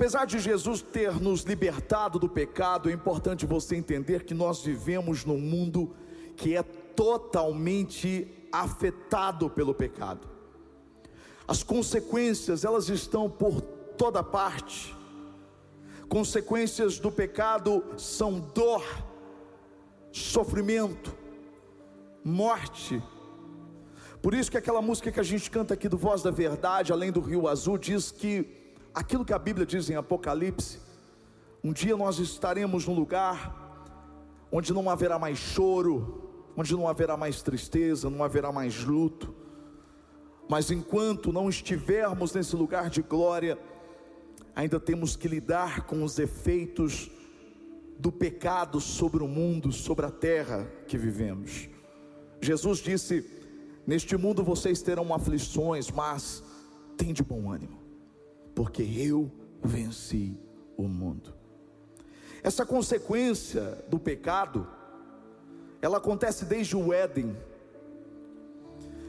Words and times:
Apesar 0.00 0.24
de 0.24 0.38
Jesus 0.38 0.80
ter 0.80 1.20
nos 1.20 1.42
libertado 1.42 2.18
do 2.18 2.26
pecado, 2.26 2.88
é 2.88 2.92
importante 2.94 3.44
você 3.44 3.76
entender 3.76 4.24
que 4.24 4.32
nós 4.32 4.62
vivemos 4.62 5.26
num 5.26 5.38
mundo 5.38 5.94
que 6.38 6.56
é 6.56 6.62
totalmente 6.62 8.26
afetado 8.50 9.50
pelo 9.50 9.74
pecado. 9.74 10.26
As 11.46 11.62
consequências, 11.62 12.64
elas 12.64 12.88
estão 12.88 13.28
por 13.28 13.60
toda 13.60 14.22
parte. 14.22 14.96
Consequências 16.08 16.98
do 16.98 17.12
pecado 17.12 17.84
são 17.98 18.40
dor, 18.40 18.82
sofrimento, 20.10 21.14
morte. 22.24 23.02
Por 24.22 24.32
isso 24.32 24.50
que 24.50 24.56
aquela 24.56 24.80
música 24.80 25.12
que 25.12 25.20
a 25.20 25.22
gente 25.22 25.50
canta 25.50 25.74
aqui 25.74 25.90
do 25.90 25.98
Voz 25.98 26.22
da 26.22 26.30
Verdade, 26.30 26.90
além 26.90 27.12
do 27.12 27.20
Rio 27.20 27.46
Azul, 27.46 27.76
diz 27.76 28.10
que 28.10 28.59
aquilo 28.94 29.24
que 29.24 29.32
a 29.32 29.38
Bíblia 29.38 29.66
diz 29.66 29.88
em 29.88 29.96
Apocalipse, 29.96 30.78
um 31.62 31.72
dia 31.72 31.96
nós 31.96 32.18
estaremos 32.18 32.86
num 32.86 32.94
lugar 32.94 33.56
onde 34.50 34.72
não 34.72 34.88
haverá 34.90 35.18
mais 35.18 35.38
choro, 35.38 36.52
onde 36.56 36.72
não 36.72 36.88
haverá 36.88 37.16
mais 37.16 37.42
tristeza, 37.42 38.10
não 38.10 38.24
haverá 38.24 38.50
mais 38.50 38.82
luto. 38.84 39.34
Mas 40.48 40.70
enquanto 40.70 41.32
não 41.32 41.48
estivermos 41.48 42.32
nesse 42.32 42.56
lugar 42.56 42.90
de 42.90 43.02
glória, 43.02 43.58
ainda 44.54 44.80
temos 44.80 45.14
que 45.14 45.28
lidar 45.28 45.82
com 45.82 46.02
os 46.02 46.18
efeitos 46.18 47.10
do 47.98 48.10
pecado 48.10 48.80
sobre 48.80 49.22
o 49.22 49.28
mundo, 49.28 49.70
sobre 49.70 50.06
a 50.06 50.10
terra 50.10 50.66
que 50.88 50.98
vivemos. 50.98 51.68
Jesus 52.40 52.78
disse: 52.78 53.24
Neste 53.86 54.16
mundo 54.16 54.42
vocês 54.42 54.82
terão 54.82 55.14
aflições, 55.14 55.90
mas 55.90 56.42
tem 56.96 57.12
de 57.12 57.22
bom 57.22 57.52
ânimo 57.52 57.79
porque 58.60 58.82
eu 58.82 59.32
venci 59.62 60.38
o 60.76 60.82
mundo. 60.82 61.32
Essa 62.42 62.66
consequência 62.66 63.82
do 63.88 63.98
pecado, 63.98 64.68
ela 65.80 65.96
acontece 65.96 66.44
desde 66.44 66.76
o 66.76 66.92
Éden. 66.92 67.34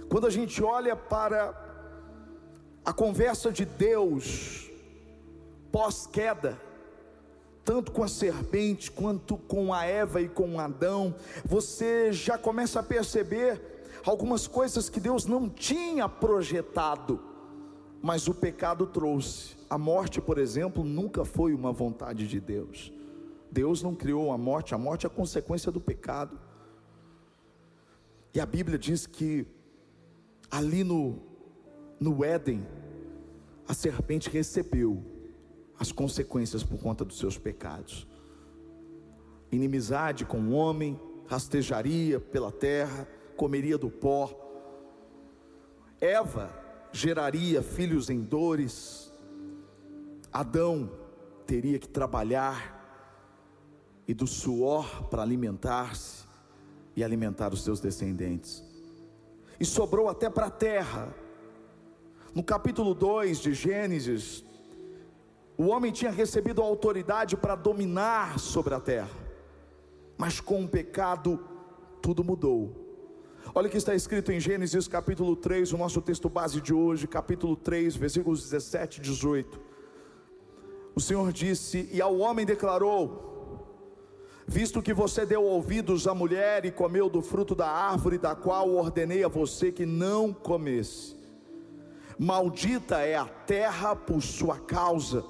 Quando 0.07 0.25
a 0.25 0.29
gente 0.29 0.63
olha 0.63 0.95
para 0.95 1.53
a 2.85 2.93
conversa 2.93 3.51
de 3.51 3.65
Deus 3.65 4.71
pós-queda, 5.69 6.57
tanto 7.65 7.91
com 7.91 8.05
a 8.05 8.07
serpente 8.07 8.89
quanto 8.89 9.35
com 9.35 9.73
a 9.73 9.83
Eva 9.83 10.21
e 10.21 10.29
com 10.29 10.61
Adão, 10.61 11.13
você 11.43 12.13
já 12.13 12.37
começa 12.37 12.79
a 12.79 12.83
perceber 12.83 13.61
algumas 14.05 14.47
coisas 14.47 14.87
que 14.87 15.01
Deus 15.01 15.25
não 15.25 15.49
tinha 15.49 16.07
projetado 16.07 17.30
mas 18.01 18.27
o 18.27 18.33
pecado 18.33 18.87
trouxe. 18.87 19.55
A 19.69 19.77
morte, 19.77 20.19
por 20.19 20.37
exemplo, 20.37 20.83
nunca 20.83 21.23
foi 21.23 21.53
uma 21.53 21.71
vontade 21.71 22.27
de 22.27 22.39
Deus. 22.39 22.91
Deus 23.51 23.83
não 23.83 23.93
criou 23.93 24.31
a 24.31 24.37
morte, 24.37 24.73
a 24.73 24.77
morte 24.77 25.05
é 25.05 25.07
a 25.07 25.09
consequência 25.09 25.71
do 25.71 25.79
pecado. 25.79 26.39
E 28.33 28.39
a 28.39 28.45
Bíblia 28.45 28.77
diz 28.77 29.05
que 29.05 29.45
ali 30.49 30.83
no, 30.83 31.19
no 31.99 32.23
Éden, 32.23 32.65
a 33.67 33.73
serpente 33.73 34.29
recebeu 34.29 35.03
as 35.77 35.91
consequências 35.91 36.63
por 36.63 36.79
conta 36.79 37.05
dos 37.05 37.19
seus 37.19 37.37
pecados. 37.37 38.07
Inimizade 39.51 40.25
com 40.25 40.39
o 40.39 40.51
homem, 40.51 40.99
rastejaria 41.27 42.19
pela 42.19 42.51
terra, 42.51 43.07
comeria 43.35 43.77
do 43.77 43.89
pó. 43.89 44.37
Eva 45.99 46.60
geraria 46.91 47.61
filhos 47.61 48.09
em 48.09 48.21
dores, 48.21 49.13
Adão 50.31 50.89
teria 51.45 51.79
que 51.79 51.87
trabalhar 51.87 52.79
e 54.07 54.13
do 54.13 54.27
suor 54.27 55.03
para 55.09 55.21
alimentar-se 55.21 56.25
e 56.95 57.03
alimentar 57.03 57.53
os 57.53 57.63
seus 57.63 57.79
descendentes. 57.79 58.63
E 59.59 59.65
sobrou 59.65 60.09
até 60.09 60.29
para 60.29 60.47
a 60.47 60.51
terra. 60.51 61.13
No 62.33 62.43
capítulo 62.43 62.93
2 62.93 63.39
de 63.39 63.53
Gênesis, 63.53 64.43
o 65.57 65.67
homem 65.67 65.91
tinha 65.91 66.11
recebido 66.11 66.61
a 66.61 66.65
autoridade 66.65 67.37
para 67.37 67.55
dominar 67.55 68.39
sobre 68.39 68.73
a 68.73 68.79
terra, 68.79 69.15
mas 70.17 70.39
com 70.39 70.63
o 70.63 70.67
pecado 70.67 71.39
tudo 72.01 72.23
mudou. 72.23 72.90
Olha 73.53 73.67
o 73.67 73.69
que 73.69 73.77
está 73.77 73.93
escrito 73.93 74.31
em 74.31 74.39
Gênesis 74.39 74.87
capítulo 74.87 75.35
3, 75.35 75.73
o 75.73 75.77
nosso 75.77 76.01
texto 76.01 76.29
base 76.29 76.61
de 76.61 76.73
hoje, 76.73 77.05
capítulo 77.05 77.55
3, 77.55 77.95
versículos 77.97 78.43
17 78.43 78.99
e 78.99 79.01
18. 79.01 79.59
O 80.95 81.01
Senhor 81.01 81.33
disse: 81.33 81.89
E 81.91 82.01
ao 82.01 82.17
homem 82.17 82.45
declarou: 82.45 83.65
Visto 84.47 84.81
que 84.81 84.93
você 84.93 85.25
deu 85.25 85.43
ouvidos 85.43 86.07
à 86.07 86.15
mulher 86.15 86.65
e 86.65 86.71
comeu 86.71 87.09
do 87.09 87.21
fruto 87.21 87.53
da 87.53 87.67
árvore 87.67 88.17
da 88.17 88.35
qual 88.35 88.69
ordenei 88.69 89.23
a 89.23 89.27
você 89.27 89.69
que 89.69 89.85
não 89.85 90.31
comesse, 90.31 91.17
maldita 92.17 92.99
é 92.99 93.15
a 93.15 93.25
terra 93.25 93.95
por 93.95 94.21
sua 94.21 94.59
causa, 94.59 95.25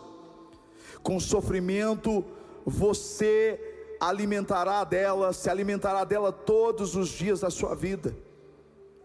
com 1.02 1.20
sofrimento 1.20 2.24
você 2.66 3.71
alimentará 4.02 4.84
dela, 4.84 5.32
se 5.32 5.48
alimentará 5.48 6.04
dela 6.04 6.32
todos 6.32 6.96
os 6.96 7.10
dias 7.10 7.42
da 7.42 7.52
sua 7.52 7.76
vida, 7.76 8.18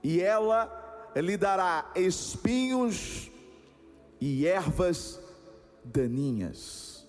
e 0.02 0.22
ela 0.22 0.72
lhe 1.14 1.36
dará 1.36 1.90
espinhos 1.94 3.30
e 4.18 4.46
ervas 4.46 5.20
daninhas. 5.84 7.06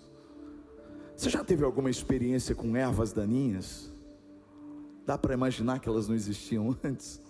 Você 1.15 1.29
já 1.29 1.43
teve 1.45 1.63
alguma 1.63 1.89
experiência 1.89 2.53
com 2.53 2.75
ervas 2.75 3.13
daninhas? 3.13 3.89
Dá 5.05 5.17
para 5.17 5.33
imaginar 5.33 5.79
que 5.79 5.87
elas 5.87 6.09
não 6.09 6.15
existiam 6.15 6.77
antes? 6.83 7.21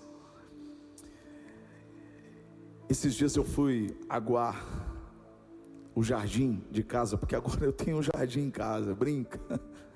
Esses 2.90 3.14
dias 3.14 3.36
eu 3.36 3.44
fui 3.44 3.96
aguar 4.10 4.66
o 5.94 6.04
jardim 6.04 6.64
de 6.72 6.84
casa, 6.84 7.18
porque 7.18 7.36
agora 7.36 7.64
eu 7.64 7.74
tenho 7.74 7.98
um 7.98 8.04
jardim 8.04 8.42
em 8.42 8.52
casa, 8.52 8.96
brinca 8.96 9.40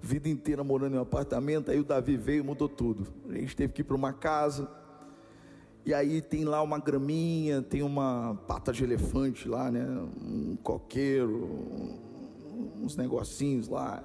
vida 0.00 0.28
inteira 0.28 0.64
morando 0.64 0.94
em 0.94 0.98
um 0.98 1.02
apartamento, 1.02 1.70
aí 1.70 1.80
o 1.80 1.84
Davi 1.84 2.16
veio 2.16 2.40
e 2.40 2.46
mudou 2.46 2.68
tudo. 2.68 3.06
A 3.28 3.34
gente 3.34 3.54
teve 3.56 3.72
que 3.72 3.82
ir 3.82 3.84
para 3.84 3.96
uma 3.96 4.12
casa, 4.12 4.68
e 5.86 5.94
aí 5.94 6.20
tem 6.20 6.44
lá 6.44 6.60
uma 6.62 6.80
graminha, 6.80 7.62
tem 7.62 7.80
uma 7.80 8.34
pata 8.48 8.72
de 8.72 8.82
elefante 8.82 9.48
lá, 9.48 9.70
né? 9.70 9.86
Um 10.20 10.56
coqueiro, 10.56 11.48
uns 12.82 12.96
negocinhos 12.96 13.68
lá. 13.68 14.02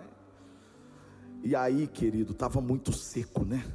E 1.43 1.55
aí, 1.55 1.87
querido, 1.87 2.35
tava 2.35 2.61
muito 2.61 2.93
seco, 2.93 3.43
né? 3.43 3.65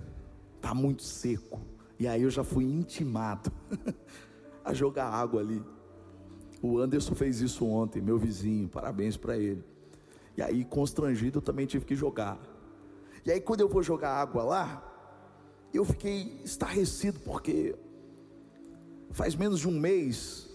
Tá 0.60 0.72
muito 0.72 1.02
seco. 1.02 1.60
E 1.98 2.06
aí 2.06 2.22
eu 2.22 2.30
já 2.30 2.44
fui 2.44 2.64
intimado 2.64 3.50
a 4.64 4.72
jogar 4.72 5.06
água 5.06 5.40
ali. 5.40 5.60
O 6.62 6.78
Anderson 6.78 7.14
fez 7.16 7.40
isso 7.40 7.66
ontem, 7.66 8.00
meu 8.00 8.18
vizinho, 8.18 8.68
parabéns 8.68 9.16
para 9.16 9.36
ele. 9.36 9.64
E 10.36 10.42
aí, 10.42 10.64
constrangido, 10.64 11.38
eu 11.38 11.42
também 11.42 11.66
tive 11.66 11.84
que 11.84 11.94
jogar. 11.94 12.38
E 13.24 13.32
aí, 13.32 13.40
quando 13.40 13.62
eu 13.62 13.68
vou 13.68 13.82
jogar 13.82 14.10
água 14.10 14.44
lá, 14.44 14.92
eu 15.72 15.84
fiquei 15.84 16.40
estarrecido, 16.44 17.18
porque 17.20 17.74
faz 19.10 19.34
menos 19.34 19.60
de 19.60 19.68
um 19.68 19.78
mês 19.78 20.48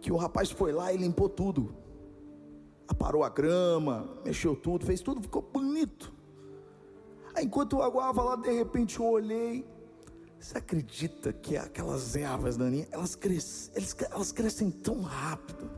que 0.00 0.12
o 0.12 0.16
rapaz 0.16 0.50
foi 0.50 0.72
lá 0.72 0.92
e 0.92 0.96
limpou 0.96 1.28
tudo. 1.28 1.74
Aparou 2.86 3.24
a 3.24 3.28
grama, 3.28 4.08
mexeu 4.24 4.54
tudo, 4.54 4.86
fez 4.86 5.00
tudo, 5.00 5.20
ficou 5.20 5.42
bonito. 5.42 6.12
Aí, 7.34 7.44
enquanto 7.44 7.76
eu 7.76 7.82
aguava 7.82 8.22
lá, 8.22 8.36
de 8.36 8.50
repente 8.52 9.00
eu 9.00 9.06
olhei. 9.06 9.66
Você 10.38 10.58
acredita 10.58 11.32
que 11.32 11.56
aquelas 11.56 12.14
ervas 12.14 12.56
daninhas, 12.56 12.88
elas, 12.92 13.16
crescem, 13.16 13.72
elas 14.12 14.30
crescem 14.30 14.70
tão 14.70 15.00
rápido? 15.00 15.68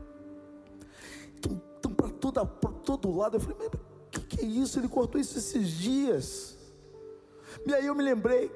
toda, 2.19 2.45
por 2.45 2.68
todo 2.97 3.15
lado. 3.15 3.35
Eu 3.35 3.39
falei, 3.39 3.57
mas 3.59 3.67
o 3.67 4.09
que, 4.09 4.21
que 4.21 4.41
é 4.41 4.47
isso? 4.47 4.79
Ele 4.79 4.87
cortou 4.87 5.21
isso 5.21 5.37
esses 5.37 5.69
dias. 5.69 6.57
E 7.65 7.73
aí 7.73 7.85
eu 7.85 7.93
me 7.93 8.03
lembrei 8.03 8.51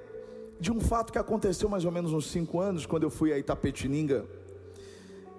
de 0.59 0.71
um 0.71 0.79
fato 0.79 1.11
que 1.11 1.19
aconteceu 1.19 1.69
mais 1.69 1.85
ou 1.85 1.91
menos 1.91 2.13
uns 2.13 2.27
cinco 2.27 2.59
anos, 2.59 2.85
quando 2.85 3.03
eu 3.03 3.09
fui 3.09 3.31
a 3.31 3.37
Itapetininga. 3.37 4.25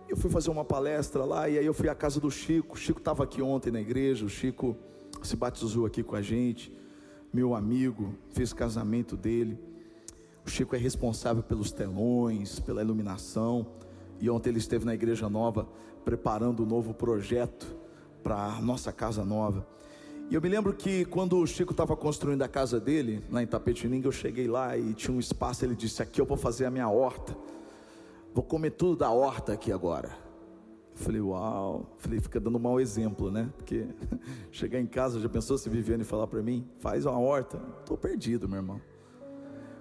Eu 0.08 0.16
fui 0.16 0.30
fazer 0.30 0.50
uma 0.50 0.64
palestra 0.64 1.24
lá, 1.24 1.48
e 1.48 1.58
aí 1.58 1.66
eu 1.66 1.74
fui 1.74 1.88
à 1.88 1.94
casa 1.94 2.20
do 2.20 2.30
Chico. 2.30 2.74
O 2.74 2.78
Chico 2.78 3.00
estava 3.00 3.24
aqui 3.24 3.42
ontem 3.42 3.72
na 3.72 3.80
igreja, 3.80 4.24
o 4.24 4.28
Chico 4.28 4.76
se 5.22 5.34
batizou 5.34 5.86
aqui 5.86 6.02
com 6.02 6.14
a 6.14 6.22
gente, 6.22 6.72
meu 7.32 7.54
amigo, 7.54 8.14
fez 8.30 8.52
casamento 8.52 9.16
dele. 9.16 9.58
O 10.46 10.50
Chico 10.50 10.76
é 10.76 10.78
responsável 10.78 11.42
pelos 11.42 11.72
telões, 11.72 12.60
pela 12.60 12.82
iluminação. 12.82 13.66
E 14.20 14.28
ontem 14.28 14.50
ele 14.50 14.58
esteve 14.58 14.84
na 14.84 14.94
igreja 14.94 15.28
nova 15.28 15.66
preparando 16.04 16.62
um 16.62 16.66
novo 16.66 16.92
projeto 16.92 17.83
para 18.24 18.56
a 18.56 18.62
nossa 18.62 18.90
casa 18.90 19.22
nova. 19.22 19.66
E 20.30 20.34
eu 20.34 20.40
me 20.40 20.48
lembro 20.48 20.72
que 20.72 21.04
quando 21.04 21.38
o 21.38 21.46
Chico 21.46 21.72
estava 21.72 21.94
construindo 21.94 22.40
a 22.40 22.48
casa 22.48 22.80
dele, 22.80 23.22
lá 23.30 23.42
em 23.42 23.46
Tapetininga, 23.46 24.08
eu 24.08 24.12
cheguei 24.12 24.48
lá 24.48 24.76
e 24.76 24.94
tinha 24.94 25.14
um 25.14 25.20
espaço, 25.20 25.64
ele 25.64 25.76
disse: 25.76 26.02
Aqui 26.02 26.18
eu 26.18 26.24
vou 26.24 26.38
fazer 26.38 26.64
a 26.64 26.70
minha 26.70 26.88
horta, 26.88 27.36
vou 28.32 28.42
comer 28.42 28.70
tudo 28.70 28.96
da 28.96 29.10
horta 29.10 29.52
aqui 29.52 29.70
agora. 29.70 30.16
falei, 30.94 31.20
uau. 31.20 31.94
Falei, 31.98 32.18
fica 32.18 32.40
dando 32.40 32.56
um 32.56 32.60
mau 32.60 32.80
exemplo, 32.80 33.30
né? 33.30 33.52
Porque 33.58 33.86
chegar 34.50 34.80
em 34.80 34.86
casa, 34.86 35.20
já 35.20 35.28
pensou 35.28 35.58
se 35.58 35.68
Viviane 35.68 36.04
falar 36.04 36.26
para 36.26 36.42
mim, 36.42 36.66
faz 36.78 37.04
uma 37.04 37.18
horta? 37.18 37.58
Tô 37.84 37.94
perdido, 37.94 38.48
meu 38.48 38.56
irmão. 38.56 38.80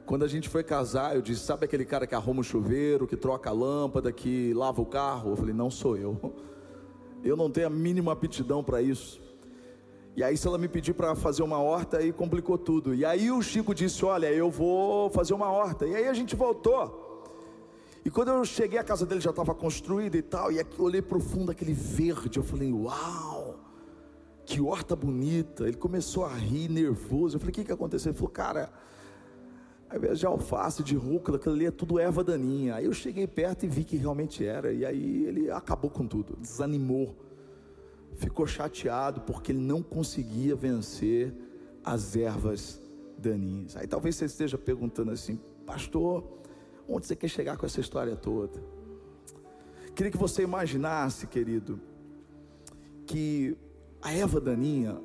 Quando 0.05 0.25
a 0.25 0.27
gente 0.27 0.49
foi 0.49 0.61
casar, 0.61 1.15
eu 1.15 1.21
disse: 1.21 1.45
Sabe 1.45 1.63
aquele 1.63 1.85
cara 1.85 2.05
que 2.05 2.13
arruma 2.13 2.41
o 2.41 2.43
chuveiro, 2.43 3.07
que 3.07 3.15
troca 3.15 3.49
a 3.49 3.53
lâmpada, 3.53 4.11
que 4.11 4.53
lava 4.53 4.81
o 4.81 4.85
carro? 4.85 5.31
Eu 5.31 5.37
falei: 5.37 5.53
Não 5.53 5.71
sou 5.71 5.95
eu. 5.95 6.19
Eu 7.23 7.37
não 7.37 7.49
tenho 7.49 7.67
a 7.67 7.69
mínima 7.69 8.11
aptidão 8.11 8.63
para 8.63 8.81
isso. 8.81 9.21
E 10.15 10.23
aí, 10.23 10.37
se 10.37 10.47
ela 10.47 10.57
me 10.57 10.67
pedir 10.67 10.93
para 10.93 11.15
fazer 11.15 11.41
uma 11.41 11.57
horta, 11.57 11.97
aí 11.97 12.11
complicou 12.13 12.57
tudo. 12.57 12.93
E 12.93 13.03
aí, 13.03 13.31
o 13.31 13.41
Chico 13.41 13.73
disse: 13.73 14.05
Olha, 14.05 14.31
eu 14.31 14.51
vou 14.51 15.09
fazer 15.09 15.33
uma 15.33 15.49
horta. 15.49 15.87
E 15.87 15.95
aí, 15.95 16.07
a 16.07 16.13
gente 16.13 16.35
voltou. 16.35 17.01
E 18.05 18.09
quando 18.09 18.27
eu 18.27 18.43
cheguei, 18.45 18.77
a 18.77 18.83
casa 18.83 19.05
dele 19.05 19.21
já 19.21 19.29
estava 19.29 19.55
construída 19.55 20.17
e 20.17 20.21
tal. 20.21 20.51
E 20.51 20.59
aqui 20.59 20.77
eu 20.77 20.85
olhei 20.85 21.01
para 21.01 21.17
o 21.17 21.21
fundo, 21.21 21.51
aquele 21.51 21.73
verde. 21.73 22.37
Eu 22.37 22.43
falei: 22.43 22.71
Uau, 22.71 23.55
que 24.45 24.61
horta 24.61 24.95
bonita. 24.95 25.63
Ele 25.63 25.77
começou 25.77 26.25
a 26.25 26.33
rir, 26.33 26.69
nervoso. 26.69 27.37
Eu 27.37 27.39
falei: 27.39 27.51
O 27.51 27.55
que, 27.55 27.63
que 27.63 27.71
aconteceu? 27.71 28.11
Ele 28.11 28.17
falou: 28.17 28.31
Cara 28.31 28.71
ao 29.93 29.97
invés 29.97 30.17
de 30.17 30.25
alface, 30.25 30.81
de 30.81 30.95
rúcula, 30.95 31.37
aquilo 31.37 31.53
ali 31.53 31.67
é 31.67 31.71
tudo 31.71 31.99
erva 31.99 32.23
daninha. 32.23 32.73
Aí 32.75 32.85
eu 32.85 32.93
cheguei 32.93 33.27
perto 33.27 33.63
e 33.63 33.67
vi 33.67 33.83
que 33.83 33.95
realmente 33.95 34.43
era. 34.43 34.73
E 34.73 34.83
aí 34.83 35.25
ele 35.25 35.51
acabou 35.51 35.91
com 35.91 36.07
tudo, 36.07 36.35
desanimou. 36.35 37.15
Ficou 38.15 38.47
chateado 38.47 39.21
porque 39.21 39.51
ele 39.51 39.59
não 39.59 39.83
conseguia 39.83 40.55
vencer 40.55 41.31
as 41.85 42.15
ervas 42.15 42.81
daninhas. 43.19 43.77
Aí 43.77 43.85
talvez 43.85 44.15
você 44.15 44.25
esteja 44.25 44.57
perguntando 44.57 45.11
assim, 45.11 45.39
pastor, 45.63 46.23
onde 46.89 47.05
você 47.05 47.15
quer 47.15 47.27
chegar 47.27 47.55
com 47.55 47.67
essa 47.67 47.79
história 47.79 48.15
toda? 48.15 48.63
Queria 49.93 50.11
que 50.11 50.17
você 50.17 50.41
imaginasse, 50.41 51.27
querido, 51.27 51.79
que 53.05 53.55
a 54.01 54.11
erva 54.11 54.41
daninha, 54.41 54.99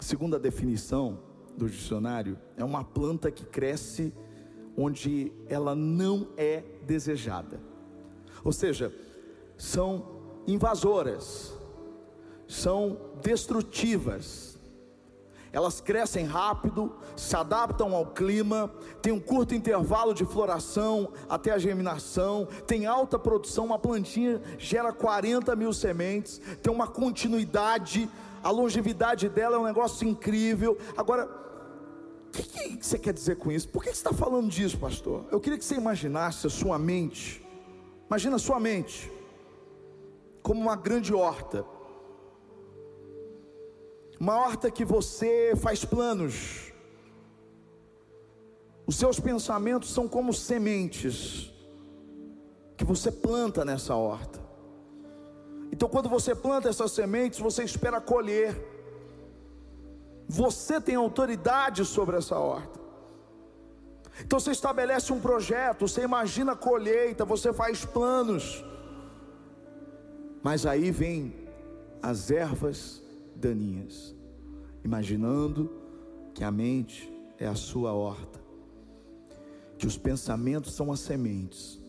segundo 0.00 0.34
a 0.34 0.38
definição, 0.38 1.25
do 1.56 1.68
dicionário, 1.68 2.38
é 2.56 2.64
uma 2.64 2.84
planta 2.84 3.30
que 3.30 3.44
cresce 3.44 4.12
onde 4.76 5.32
ela 5.48 5.74
não 5.74 6.28
é 6.36 6.62
desejada. 6.86 7.60
Ou 8.44 8.52
seja, 8.52 8.94
são 9.56 10.42
invasoras, 10.46 11.56
são 12.46 12.98
destrutivas. 13.22 14.55
Elas 15.56 15.80
crescem 15.80 16.26
rápido, 16.26 16.92
se 17.16 17.34
adaptam 17.34 17.94
ao 17.94 18.04
clima, 18.04 18.70
tem 19.00 19.10
um 19.10 19.18
curto 19.18 19.54
intervalo 19.54 20.12
de 20.12 20.22
floração 20.22 21.10
até 21.30 21.50
a 21.50 21.56
germinação, 21.56 22.46
tem 22.66 22.84
alta 22.84 23.18
produção. 23.18 23.64
Uma 23.64 23.78
plantinha 23.78 24.42
gera 24.58 24.92
40 24.92 25.56
mil 25.56 25.72
sementes, 25.72 26.42
tem 26.62 26.70
uma 26.70 26.86
continuidade, 26.86 28.06
a 28.44 28.50
longevidade 28.50 29.30
dela 29.30 29.56
é 29.56 29.58
um 29.58 29.64
negócio 29.64 30.06
incrível. 30.06 30.76
Agora, 30.94 31.24
o 31.24 32.30
que, 32.32 32.42
que, 32.76 32.86
você 32.86 32.98
quer 32.98 33.14
dizer 33.14 33.36
com 33.36 33.50
isso? 33.50 33.66
Por 33.66 33.82
que 33.82 33.88
você 33.88 33.96
está 33.96 34.12
falando 34.12 34.50
disso, 34.50 34.76
pastor? 34.76 35.24
Eu 35.32 35.40
queria 35.40 35.58
que 35.58 35.64
você 35.64 35.76
imaginasse 35.76 36.46
a 36.46 36.50
sua 36.50 36.78
mente. 36.78 37.42
Imagina 38.08 38.36
a 38.36 38.38
sua 38.38 38.60
mente 38.60 39.10
como 40.42 40.60
uma 40.60 40.76
grande 40.76 41.14
horta. 41.14 41.64
Uma 44.18 44.36
horta 44.36 44.70
que 44.70 44.84
você 44.84 45.54
faz 45.56 45.84
planos. 45.84 46.72
Os 48.86 48.96
seus 48.96 49.18
pensamentos 49.20 49.92
são 49.92 50.08
como 50.08 50.32
sementes 50.32 51.52
que 52.76 52.84
você 52.84 53.10
planta 53.10 53.64
nessa 53.64 53.94
horta. 53.94 54.40
Então, 55.72 55.88
quando 55.88 56.08
você 56.08 56.34
planta 56.34 56.68
essas 56.68 56.92
sementes, 56.92 57.38
você 57.38 57.64
espera 57.64 58.00
colher. 58.00 58.56
Você 60.28 60.80
tem 60.80 60.94
autoridade 60.94 61.84
sobre 61.84 62.16
essa 62.16 62.38
horta. 62.38 62.86
Então 64.20 64.40
você 64.40 64.50
estabelece 64.50 65.12
um 65.12 65.20
projeto, 65.20 65.86
você 65.86 66.02
imagina 66.02 66.52
a 66.52 66.56
colheita, 66.56 67.24
você 67.24 67.52
faz 67.52 67.84
planos. 67.84 68.64
Mas 70.42 70.64
aí 70.64 70.90
vem 70.90 71.34
as 72.02 72.30
ervas 72.30 73.02
daninhas, 73.36 74.14
imaginando 74.84 75.70
que 76.34 76.44
a 76.44 76.50
mente 76.50 77.12
é 77.38 77.46
a 77.46 77.54
sua 77.54 77.92
horta, 77.92 78.40
que 79.78 79.86
os 79.86 79.96
pensamentos 79.96 80.74
são 80.74 80.90
as 80.92 81.00
sementes. 81.00 81.80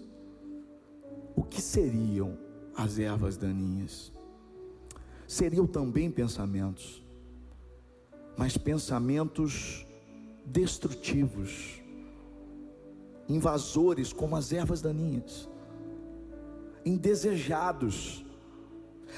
O 1.35 1.43
que 1.43 1.61
seriam 1.61 2.37
as 2.75 2.99
ervas 2.99 3.37
daninhas? 3.37 4.11
Seriam 5.27 5.67
também 5.67 6.09
pensamentos 6.09 7.07
mas 8.37 8.55
pensamentos 8.55 9.85
destrutivos, 10.45 11.81
invasores 13.27 14.13
como 14.13 14.35
as 14.35 14.53
ervas 14.53 14.79
daninhas, 14.79 15.49
indesejados, 16.85 18.23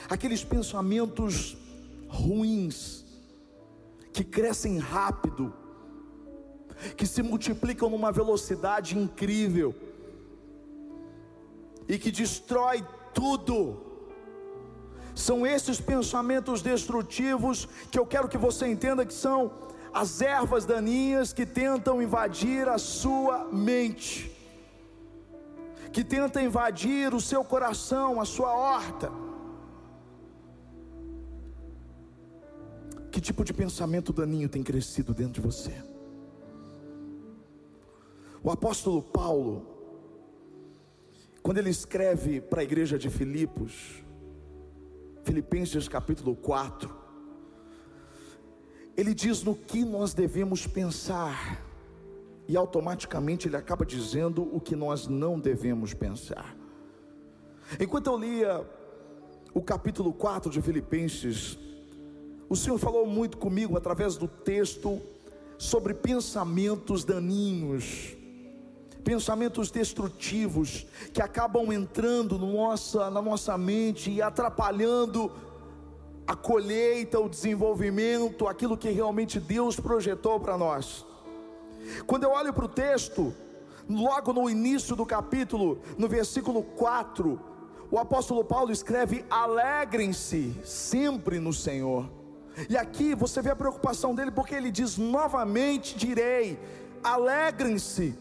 aqueles 0.09 0.43
pensamentos 0.43 1.57
ruins, 2.09 3.05
que 4.11 4.23
crescem 4.23 4.77
rápido, 4.77 5.53
que 6.97 7.05
se 7.05 7.21
multiplicam 7.21 7.89
numa 7.89 8.11
velocidade 8.11 8.97
incrível 8.97 9.73
e 11.87 11.97
que 11.97 12.11
destrói 12.11 12.85
tudo 13.13 13.89
são 15.15 15.45
esses 15.45 15.81
pensamentos 15.81 16.61
destrutivos 16.61 17.67
que 17.91 17.99
eu 17.99 18.05
quero 18.05 18.29
que 18.29 18.37
você 18.37 18.67
entenda 18.67 19.05
que 19.05 19.13
são 19.13 19.51
as 19.93 20.21
ervas 20.21 20.65
daninhas 20.65 21.33
que 21.33 21.45
tentam 21.45 22.01
invadir 22.01 22.69
a 22.69 22.77
sua 22.77 23.45
mente, 23.51 24.31
que 25.91 26.03
tentam 26.03 26.41
invadir 26.41 27.13
o 27.13 27.19
seu 27.19 27.43
coração, 27.43 28.21
a 28.21 28.25
sua 28.25 28.53
horta. 28.53 29.11
Que 33.11 33.19
tipo 33.19 33.43
de 33.43 33.53
pensamento 33.53 34.13
daninho 34.13 34.47
tem 34.47 34.63
crescido 34.63 35.13
dentro 35.13 35.33
de 35.33 35.41
você? 35.41 35.73
O 38.41 38.51
apóstolo 38.51 39.01
Paulo, 39.01 39.65
quando 41.41 41.57
ele 41.57 41.69
escreve 41.69 42.39
para 42.39 42.61
a 42.61 42.63
igreja 42.63 42.97
de 42.97 43.09
Filipos, 43.09 44.03
Filipenses 45.23 45.87
capítulo 45.87 46.35
4, 46.35 46.89
ele 48.95 49.13
diz 49.13 49.43
no 49.43 49.55
que 49.55 49.83
nós 49.83 50.13
devemos 50.13 50.67
pensar, 50.67 51.63
e 52.47 52.57
automaticamente 52.57 53.47
ele 53.47 53.55
acaba 53.55 53.85
dizendo 53.85 54.43
o 54.55 54.59
que 54.59 54.75
nós 54.75 55.07
não 55.07 55.39
devemos 55.39 55.93
pensar. 55.93 56.55
Enquanto 57.79 58.07
eu 58.07 58.17
lia 58.17 58.67
o 59.53 59.61
capítulo 59.61 60.11
4 60.11 60.49
de 60.49 60.61
Filipenses, 60.61 61.57
o 62.49 62.55
Senhor 62.55 62.77
falou 62.77 63.05
muito 63.05 63.37
comigo 63.37 63.77
através 63.77 64.17
do 64.17 64.27
texto 64.27 64.99
sobre 65.57 65.93
pensamentos 65.93 67.05
daninhos 67.05 68.17
pensamentos 69.03 69.71
destrutivos 69.71 70.85
que 71.13 71.21
acabam 71.21 71.71
entrando 71.71 72.37
no 72.37 72.53
nossa, 72.53 73.09
na 73.09 73.21
nossa 73.21 73.57
mente 73.57 74.11
e 74.11 74.21
atrapalhando 74.21 75.31
a 76.27 76.35
colheita, 76.35 77.19
o 77.19 77.27
desenvolvimento, 77.27 78.47
aquilo 78.47 78.77
que 78.77 78.89
realmente 78.91 79.39
Deus 79.39 79.79
projetou 79.79 80.39
para 80.39 80.57
nós. 80.57 81.05
Quando 82.05 82.23
eu 82.25 82.31
olho 82.31 82.53
para 82.53 82.65
o 82.65 82.69
texto, 82.69 83.33
logo 83.89 84.31
no 84.31 84.47
início 84.47 84.95
do 84.95 85.07
capítulo, 85.07 85.79
no 85.97 86.07
versículo 86.07 86.61
4, 86.61 87.39
o 87.89 87.97
apóstolo 87.97 88.43
Paulo 88.43 88.71
escreve: 88.71 89.25
Alegrem-se 89.27 90.53
sempre 90.63 91.39
no 91.39 91.51
Senhor. 91.51 92.18
E 92.69 92.77
aqui 92.77 93.15
você 93.15 93.41
vê 93.41 93.51
a 93.51 93.55
preocupação 93.55 94.13
dele, 94.13 94.31
porque 94.31 94.55
ele 94.55 94.71
diz: 94.71 94.97
Novamente 94.97 95.97
direi, 95.97 96.59
alegrem-se 97.03 98.15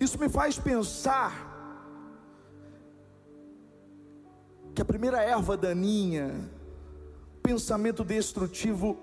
isso 0.00 0.18
me 0.18 0.28
faz 0.28 0.58
pensar 0.58 1.50
que 4.74 4.80
a 4.80 4.84
primeira 4.84 5.22
erva 5.22 5.56
daninha, 5.56 6.32
pensamento 7.42 8.04
destrutivo, 8.04 8.96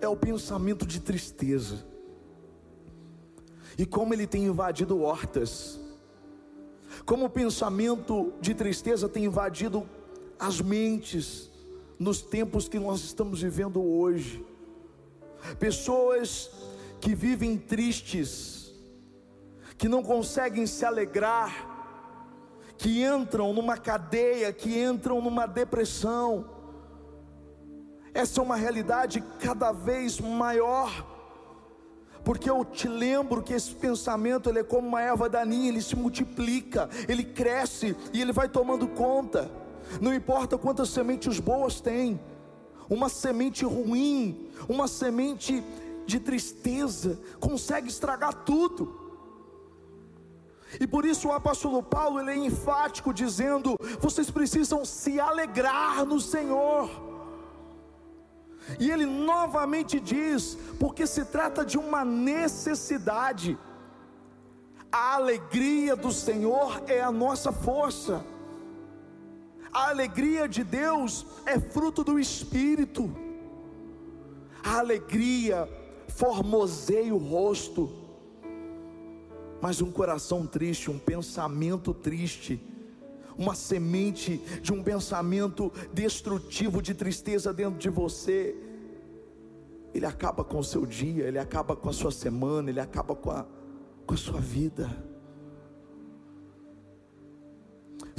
é 0.00 0.08
o 0.08 0.16
pensamento 0.16 0.86
de 0.86 1.00
tristeza. 1.00 1.84
E 3.76 3.84
como 3.84 4.14
ele 4.14 4.26
tem 4.26 4.44
invadido 4.44 5.00
hortas, 5.00 5.78
como 7.04 7.26
o 7.26 7.30
pensamento 7.30 8.32
de 8.40 8.54
tristeza 8.54 9.08
tem 9.08 9.24
invadido 9.24 9.86
as 10.38 10.60
mentes 10.60 11.50
nos 12.04 12.20
tempos 12.20 12.68
que 12.68 12.78
nós 12.78 13.00
estamos 13.00 13.40
vivendo 13.40 13.82
hoje. 13.82 14.44
Pessoas 15.58 16.50
que 17.00 17.14
vivem 17.14 17.56
tristes, 17.56 18.74
que 19.78 19.88
não 19.88 20.02
conseguem 20.02 20.66
se 20.66 20.84
alegrar, 20.84 21.72
que 22.76 23.02
entram 23.02 23.54
numa 23.54 23.78
cadeia, 23.78 24.52
que 24.52 24.78
entram 24.78 25.22
numa 25.22 25.46
depressão. 25.46 26.44
Essa 28.12 28.38
é 28.38 28.44
uma 28.44 28.56
realidade 28.56 29.24
cada 29.40 29.72
vez 29.72 30.20
maior, 30.20 30.90
porque 32.22 32.50
eu 32.50 32.66
te 32.66 32.86
lembro 32.86 33.42
que 33.42 33.54
esse 33.54 33.74
pensamento 33.74 34.50
ele 34.50 34.58
é 34.58 34.64
como 34.64 34.86
uma 34.86 35.00
erva 35.00 35.26
daninha, 35.26 35.70
ele 35.70 35.80
se 35.80 35.96
multiplica, 35.96 36.90
ele 37.08 37.24
cresce 37.24 37.96
e 38.12 38.20
ele 38.20 38.32
vai 38.32 38.46
tomando 38.46 38.86
conta. 38.88 39.63
Não 40.00 40.14
importa 40.14 40.58
quantas 40.58 40.88
sementes 40.90 41.38
boas 41.38 41.80
tem, 41.80 42.20
uma 42.88 43.08
semente 43.08 43.64
ruim, 43.64 44.50
uma 44.68 44.88
semente 44.88 45.62
de 46.06 46.20
tristeza 46.20 47.18
consegue 47.40 47.88
estragar 47.88 48.34
tudo. 48.44 49.02
E 50.80 50.86
por 50.86 51.04
isso 51.04 51.28
o 51.28 51.32
apóstolo 51.32 51.82
Paulo 51.82 52.20
ele 52.20 52.30
é 52.32 52.36
enfático 52.36 53.12
dizendo: 53.12 53.76
vocês 54.00 54.30
precisam 54.30 54.84
se 54.84 55.20
alegrar 55.20 56.04
no 56.04 56.20
Senhor. 56.20 56.90
E 58.80 58.90
ele 58.90 59.04
novamente 59.04 60.00
diz, 60.00 60.56
porque 60.80 61.06
se 61.06 61.24
trata 61.26 61.64
de 61.64 61.76
uma 61.76 62.04
necessidade. 62.04 63.58
A 64.90 65.16
alegria 65.16 65.94
do 65.94 66.12
Senhor 66.12 66.82
é 66.86 67.00
a 67.00 67.12
nossa 67.12 67.52
força. 67.52 68.24
A 69.74 69.90
alegria 69.90 70.48
de 70.48 70.64
Deus 70.64 71.26
é 71.44 71.60
fruto 71.60 72.02
do 72.02 72.18
Espírito. 72.18 73.14
A 74.62 74.78
alegria 74.78 75.68
formoseia 76.08 77.14
o 77.14 77.18
rosto 77.18 78.04
mas 79.64 79.80
um 79.80 79.90
coração 79.90 80.46
triste, 80.46 80.90
um 80.90 80.98
pensamento 80.98 81.94
triste, 81.94 82.60
uma 83.34 83.54
semente 83.54 84.36
de 84.60 84.74
um 84.74 84.82
pensamento 84.82 85.72
destrutivo 85.90 86.82
de 86.82 86.92
tristeza 86.92 87.50
dentro 87.50 87.78
de 87.78 87.88
você, 87.88 88.54
ele 89.94 90.04
acaba 90.04 90.44
com 90.44 90.58
o 90.58 90.62
seu 90.62 90.84
dia, 90.84 91.24
ele 91.24 91.38
acaba 91.38 91.74
com 91.74 91.88
a 91.88 91.94
sua 91.94 92.10
semana, 92.10 92.68
ele 92.68 92.78
acaba 92.78 93.16
com 93.16 93.30
a, 93.30 93.46
com 94.04 94.12
a 94.12 94.18
sua 94.18 94.38
vida. 94.38 94.90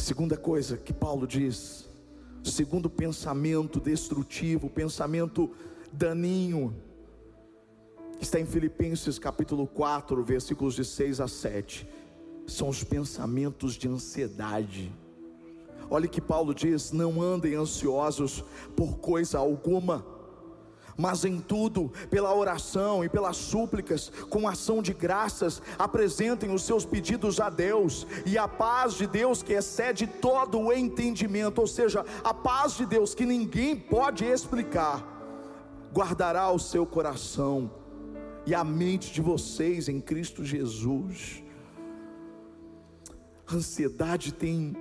Segunda 0.06 0.38
coisa 0.38 0.78
que 0.78 0.94
Paulo 0.94 1.26
diz, 1.26 1.90
segundo 2.44 2.88
pensamento 2.88 3.80
destrutivo, 3.80 4.70
pensamento 4.70 5.50
daninho, 5.92 6.76
está 8.22 8.40
em 8.40 8.46
Filipenses 8.46 9.18
capítulo 9.18 9.66
4, 9.66 10.24
versículos 10.24 10.76
de 10.76 10.86
6 10.86 11.22
a 11.22 11.28
7. 11.28 11.90
São 12.46 12.70
os 12.70 12.84
pensamentos 12.84 13.74
de 13.74 13.88
ansiedade. 13.88 14.94
Olha 15.90 16.08
que 16.08 16.22
Paulo 16.22 16.54
diz: 16.54 16.92
não 16.92 17.20
andem 17.20 17.56
ansiosos 17.56 18.44
por 18.76 19.00
coisa 19.00 19.40
alguma, 19.40 20.06
mas 20.98 21.26
em 21.26 21.40
tudo, 21.40 21.92
pela 22.10 22.34
oração 22.34 23.04
e 23.04 23.10
pelas 23.10 23.38
súplicas, 23.38 24.10
com 24.30 24.48
ação 24.48 24.82
de 24.82 24.94
graças, 24.94 25.62
apresentem 25.78 26.54
os 26.54 26.64
seus 26.64 26.86
pedidos 26.86 27.40
a 27.40 27.50
Deus, 27.50 28.08
e 28.26 28.38
a 28.38 28.48
paz 28.48 28.94
de 28.94 29.08
Deus, 29.08 29.44
que 29.44 29.54
excede 29.54 30.08
todo 30.08 30.60
o 30.60 30.74
entendimento, 30.74 31.60
ou 31.60 31.68
seja, 31.68 32.06
a 32.24 32.34
paz 32.34 32.74
de 32.74 32.86
Deus 32.86 33.14
que 33.14 33.26
ninguém 33.26 33.76
pode 33.76 34.26
explicar, 34.26 35.04
guardará 35.94 36.52
o 36.52 36.60
seu 36.60 36.86
coração 36.86 37.72
e 38.46 38.54
a 38.54 38.64
mente 38.64 39.12
de 39.12 39.22
vocês 39.22 39.90
em 39.90 40.00
Cristo 40.00 40.44
Jesus. 40.44 41.44
A 43.48 43.56
ansiedade 43.56 44.34
tem 44.34 44.76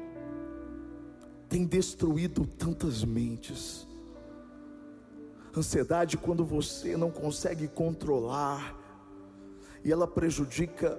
tem 1.48 1.64
destruído 1.64 2.44
tantas 2.44 3.04
mentes. 3.04 3.86
Ansiedade 5.56 6.16
quando 6.16 6.44
você 6.44 6.96
não 6.96 7.10
consegue 7.10 7.68
controlar 7.68 8.76
e 9.84 9.92
ela 9.92 10.06
prejudica 10.06 10.98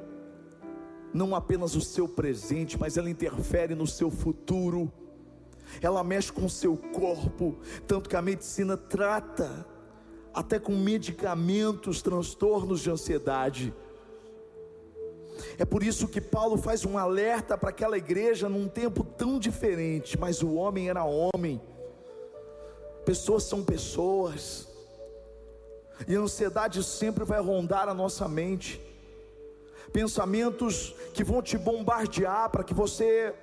não 1.13 1.33
apenas 1.33 1.75
o 1.75 1.81
seu 1.81 2.07
presente, 2.07 2.79
mas 2.79 2.97
ela 2.97 3.09
interfere 3.09 3.73
no 3.73 3.87
seu 3.87 4.11
futuro. 4.11 4.91
Ela 5.81 6.03
mexe 6.03 6.31
com 6.31 6.45
o 6.45 6.49
seu 6.49 6.77
corpo, 6.77 7.57
tanto 7.87 8.09
que 8.09 8.15
a 8.15 8.21
medicina 8.21 8.77
trata 8.77 9.65
até 10.33 10.59
com 10.59 10.75
medicamentos, 10.75 12.01
transtornos 12.01 12.81
de 12.81 12.91
ansiedade. 12.91 13.73
É 15.57 15.65
por 15.65 15.81
isso 15.81 16.07
que 16.07 16.21
Paulo 16.21 16.57
faz 16.57 16.85
um 16.85 16.97
alerta 16.97 17.57
para 17.57 17.69
aquela 17.69 17.97
igreja 17.97 18.49
num 18.49 18.67
tempo 18.67 19.03
tão 19.03 19.39
diferente, 19.39 20.17
mas 20.19 20.43
o 20.43 20.53
homem 20.53 20.89
era 20.89 21.03
homem, 21.03 21.61
pessoas 23.05 23.43
são 23.43 23.63
pessoas, 23.63 24.67
e 26.07 26.15
a 26.15 26.19
ansiedade 26.19 26.83
sempre 26.83 27.23
vai 27.23 27.39
rondar 27.39 27.87
a 27.87 27.93
nossa 27.93 28.27
mente, 28.27 28.81
pensamentos 29.93 30.93
que 31.13 31.23
vão 31.23 31.41
te 31.41 31.57
bombardear 31.57 32.49
para 32.49 32.63
que 32.63 32.73
você 32.73 33.33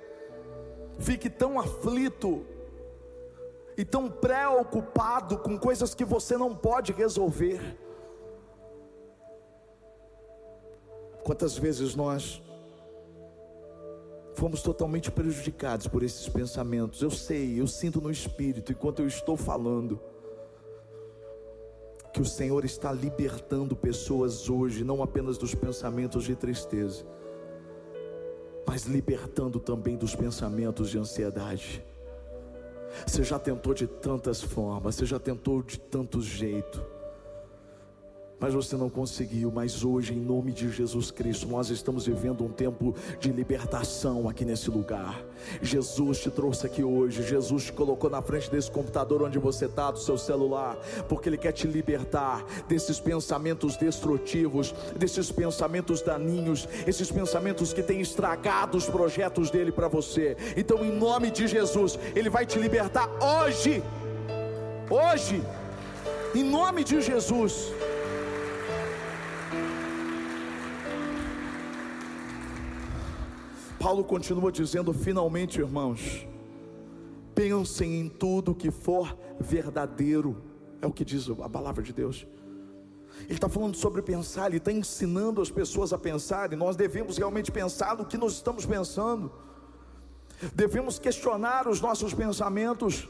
fique 0.99 1.29
tão 1.29 1.59
aflito, 1.59 2.45
e 3.75 3.83
tão 3.83 4.09
preocupado 4.09 5.37
com 5.39 5.57
coisas 5.57 5.95
que 5.95 6.05
você 6.05 6.37
não 6.37 6.55
pode 6.55 6.91
resolver. 6.93 7.59
Quantas 11.23 11.57
vezes 11.57 11.95
nós 11.95 12.39
fomos 14.35 14.61
totalmente 14.61 15.11
prejudicados 15.11 15.87
por 15.87 16.03
esses 16.03 16.27
pensamentos? 16.29 17.01
Eu 17.01 17.11
sei, 17.11 17.59
eu 17.59 17.67
sinto 17.67 18.01
no 18.01 18.11
espírito, 18.11 18.71
enquanto 18.71 18.99
eu 18.99 19.07
estou 19.07 19.37
falando, 19.37 19.99
que 22.13 22.21
o 22.21 22.25
Senhor 22.25 22.63
está 22.63 22.91
libertando 22.91 23.75
pessoas 23.75 24.49
hoje, 24.49 24.83
não 24.83 25.01
apenas 25.01 25.37
dos 25.37 25.55
pensamentos 25.55 26.23
de 26.23 26.35
tristeza, 26.35 27.05
mas 28.67 28.83
libertando 28.85 29.59
também 29.59 29.97
dos 29.97 30.15
pensamentos 30.15 30.89
de 30.89 30.97
ansiedade. 30.97 31.83
Você 33.07 33.23
já 33.23 33.39
tentou 33.39 33.73
de 33.73 33.87
tantas 33.87 34.41
formas, 34.41 34.95
você 34.95 35.05
já 35.05 35.17
tentou 35.17 35.63
de 35.63 35.79
tantos 35.79 36.25
jeitos 36.25 36.81
mas 38.39 38.53
você 38.53 38.75
não 38.75 38.89
conseguiu. 38.89 39.51
Mas 39.51 39.83
hoje, 39.83 40.13
em 40.13 40.19
nome 40.19 40.51
de 40.51 40.69
Jesus 40.69 41.11
Cristo, 41.11 41.47
nós 41.47 41.69
estamos 41.69 42.05
vivendo 42.05 42.43
um 42.43 42.49
tempo 42.49 42.95
de 43.19 43.31
libertação 43.31 44.27
aqui 44.27 44.43
nesse 44.45 44.69
lugar. 44.69 45.23
Jesus 45.61 46.19
te 46.19 46.29
trouxe 46.29 46.65
aqui 46.65 46.83
hoje, 46.83 47.23
Jesus 47.23 47.65
te 47.65 47.73
colocou 47.73 48.09
na 48.09 48.21
frente 48.21 48.49
desse 48.49 48.71
computador 48.71 49.23
onde 49.23 49.39
você 49.39 49.65
está, 49.65 49.91
do 49.91 49.99
seu 49.99 50.17
celular, 50.17 50.77
porque 51.07 51.29
Ele 51.29 51.37
quer 51.37 51.51
te 51.51 51.67
libertar 51.67 52.43
desses 52.67 52.99
pensamentos 52.99 53.75
destrutivos, 53.77 54.73
desses 54.97 55.31
pensamentos 55.31 56.01
daninhos, 56.01 56.67
esses 56.87 57.11
pensamentos 57.11 57.73
que 57.73 57.83
têm 57.83 58.01
estragado 58.01 58.77
os 58.77 58.85
projetos 58.85 59.49
dele 59.49 59.71
para 59.71 59.87
você. 59.87 60.35
Então, 60.55 60.83
em 60.83 60.91
nome 60.91 61.31
de 61.31 61.47
Jesus, 61.47 61.99
Ele 62.15 62.29
vai 62.29 62.45
te 62.45 62.59
libertar 62.59 63.09
hoje. 63.21 63.83
Hoje, 64.89 65.41
em 66.35 66.43
nome 66.43 66.83
de 66.83 67.01
Jesus. 67.01 67.71
Paulo 73.83 74.01
continua 74.01 74.49
dizendo: 74.49 74.93
finalmente, 74.93 75.59
irmãos, 75.59 76.25
pensem 77.35 77.99
em 77.99 78.07
tudo 78.07 78.55
que 78.55 78.71
for 78.71 79.17
verdadeiro, 79.37 80.41
é 80.81 80.87
o 80.87 80.91
que 80.91 81.03
diz 81.03 81.29
a 81.29 81.49
palavra 81.49 81.83
de 81.83 81.91
Deus. 81.91 82.25
Ele 83.25 83.33
está 83.33 83.49
falando 83.49 83.75
sobre 83.75 84.01
pensar, 84.01 84.47
ele 84.47 84.57
está 84.57 84.71
ensinando 84.71 85.41
as 85.41 85.51
pessoas 85.51 85.91
a 85.91 85.97
pensar, 85.97 86.53
e 86.53 86.55
nós 86.55 86.77
devemos 86.77 87.17
realmente 87.17 87.51
pensar 87.51 87.97
no 87.97 88.05
que 88.05 88.17
nós 88.17 88.31
estamos 88.31 88.65
pensando, 88.65 89.29
devemos 90.55 90.97
questionar 90.97 91.67
os 91.67 91.81
nossos 91.81 92.13
pensamentos, 92.13 93.09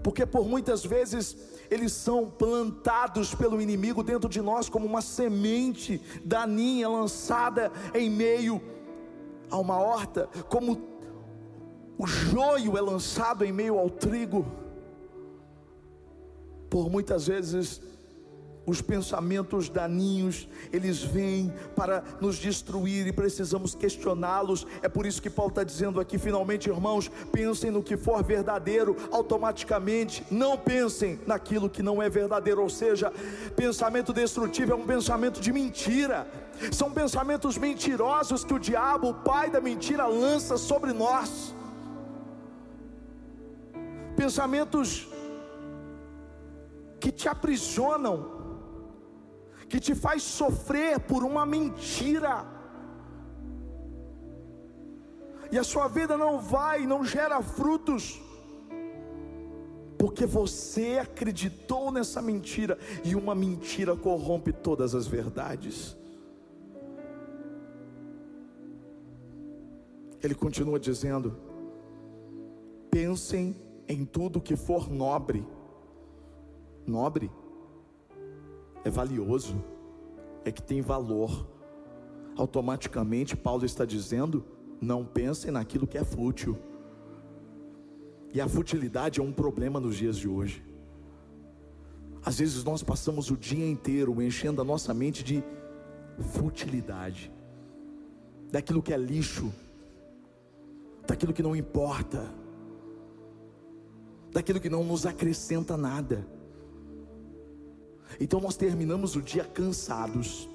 porque 0.00 0.24
por 0.24 0.46
muitas 0.46 0.84
vezes 0.84 1.36
eles 1.68 1.92
são 1.92 2.30
plantados 2.30 3.34
pelo 3.34 3.60
inimigo 3.60 4.00
dentro 4.04 4.30
de 4.30 4.40
nós 4.40 4.68
como 4.68 4.86
uma 4.86 5.02
semente 5.02 6.00
daninha 6.24 6.88
lançada 6.88 7.72
em 7.92 8.08
meio 8.08 8.62
a 9.50 9.58
uma 9.58 9.78
horta, 9.78 10.28
como 10.48 10.80
o 11.98 12.06
joio 12.06 12.76
é 12.76 12.80
lançado 12.80 13.44
em 13.44 13.52
meio 13.52 13.78
ao 13.78 13.88
trigo. 13.88 14.44
Por 16.68 16.90
muitas 16.90 17.26
vezes 17.26 17.80
os 18.66 18.80
pensamentos 18.80 19.68
daninhos, 19.68 20.48
eles 20.72 21.02
vêm 21.02 21.52
para 21.76 22.02
nos 22.20 22.36
destruir 22.36 23.06
e 23.06 23.12
precisamos 23.12 23.74
questioná-los. 23.74 24.66
É 24.82 24.88
por 24.88 25.06
isso 25.06 25.20
que 25.20 25.28
Paulo 25.28 25.50
está 25.50 25.62
dizendo 25.62 26.00
aqui, 26.00 26.18
finalmente, 26.18 26.68
irmãos, 26.68 27.10
pensem 27.30 27.70
no 27.70 27.82
que 27.82 27.96
for 27.96 28.22
verdadeiro, 28.22 28.96
automaticamente, 29.12 30.24
não 30.30 30.56
pensem 30.56 31.20
naquilo 31.26 31.68
que 31.68 31.82
não 31.82 32.02
é 32.02 32.08
verdadeiro, 32.08 32.62
ou 32.62 32.70
seja, 32.70 33.12
pensamento 33.54 34.12
destrutivo 34.12 34.72
é 34.72 34.74
um 34.74 34.86
pensamento 34.86 35.40
de 35.40 35.52
mentira, 35.52 36.26
são 36.72 36.90
pensamentos 36.90 37.58
mentirosos 37.58 38.44
que 38.44 38.54
o 38.54 38.58
diabo, 38.58 39.08
o 39.08 39.14
pai 39.14 39.50
da 39.50 39.60
mentira, 39.60 40.06
lança 40.06 40.56
sobre 40.56 40.92
nós. 40.92 41.54
Pensamentos 44.16 45.08
que 47.00 47.10
te 47.10 47.28
aprisionam, 47.28 48.43
que 49.68 49.80
te 49.80 49.94
faz 49.94 50.22
sofrer 50.22 51.00
por 51.00 51.24
uma 51.24 51.44
mentira. 51.44 52.46
E 55.50 55.58
a 55.58 55.64
sua 55.64 55.88
vida 55.88 56.16
não 56.16 56.40
vai, 56.40 56.86
não 56.86 57.04
gera 57.04 57.40
frutos, 57.42 58.20
porque 59.98 60.26
você 60.26 60.98
acreditou 61.00 61.92
nessa 61.92 62.20
mentira, 62.20 62.78
e 63.04 63.14
uma 63.14 63.34
mentira 63.34 63.96
corrompe 63.96 64.52
todas 64.52 64.94
as 64.94 65.06
verdades. 65.06 65.96
Ele 70.22 70.34
continua 70.34 70.80
dizendo: 70.80 71.36
pensem 72.90 73.54
em 73.86 74.04
tudo 74.04 74.40
que 74.40 74.56
for 74.56 74.90
nobre, 74.90 75.46
nobre 76.86 77.30
é 78.84 78.90
valioso, 78.90 79.56
é 80.44 80.52
que 80.52 80.62
tem 80.62 80.80
valor. 80.80 81.48
Automaticamente, 82.36 83.36
Paulo 83.36 83.64
está 83.64 83.84
dizendo: 83.84 84.44
não 84.80 85.04
pensem 85.04 85.50
naquilo 85.50 85.86
que 85.86 85.98
é 85.98 86.04
fútil. 86.04 86.56
E 88.32 88.40
a 88.40 88.48
futilidade 88.48 89.20
é 89.20 89.22
um 89.22 89.32
problema 89.32 89.80
nos 89.80 89.96
dias 89.96 90.16
de 90.16 90.28
hoje. 90.28 90.62
Às 92.24 92.38
vezes 92.38 92.64
nós 92.64 92.82
passamos 92.82 93.30
o 93.30 93.36
dia 93.36 93.66
inteiro 93.66 94.20
enchendo 94.20 94.60
a 94.60 94.64
nossa 94.64 94.92
mente 94.92 95.22
de 95.22 95.42
futilidade, 96.32 97.30
daquilo 98.50 98.82
que 98.82 98.92
é 98.92 98.96
lixo, 98.96 99.52
daquilo 101.06 101.32
que 101.32 101.42
não 101.42 101.54
importa, 101.54 102.32
daquilo 104.32 104.58
que 104.58 104.70
não 104.70 104.82
nos 104.82 105.06
acrescenta 105.06 105.76
nada. 105.76 106.26
Então 108.20 108.40
nós 108.40 108.56
terminamos 108.56 109.16
o 109.16 109.22
dia 109.22 109.44
cansados, 109.44 110.48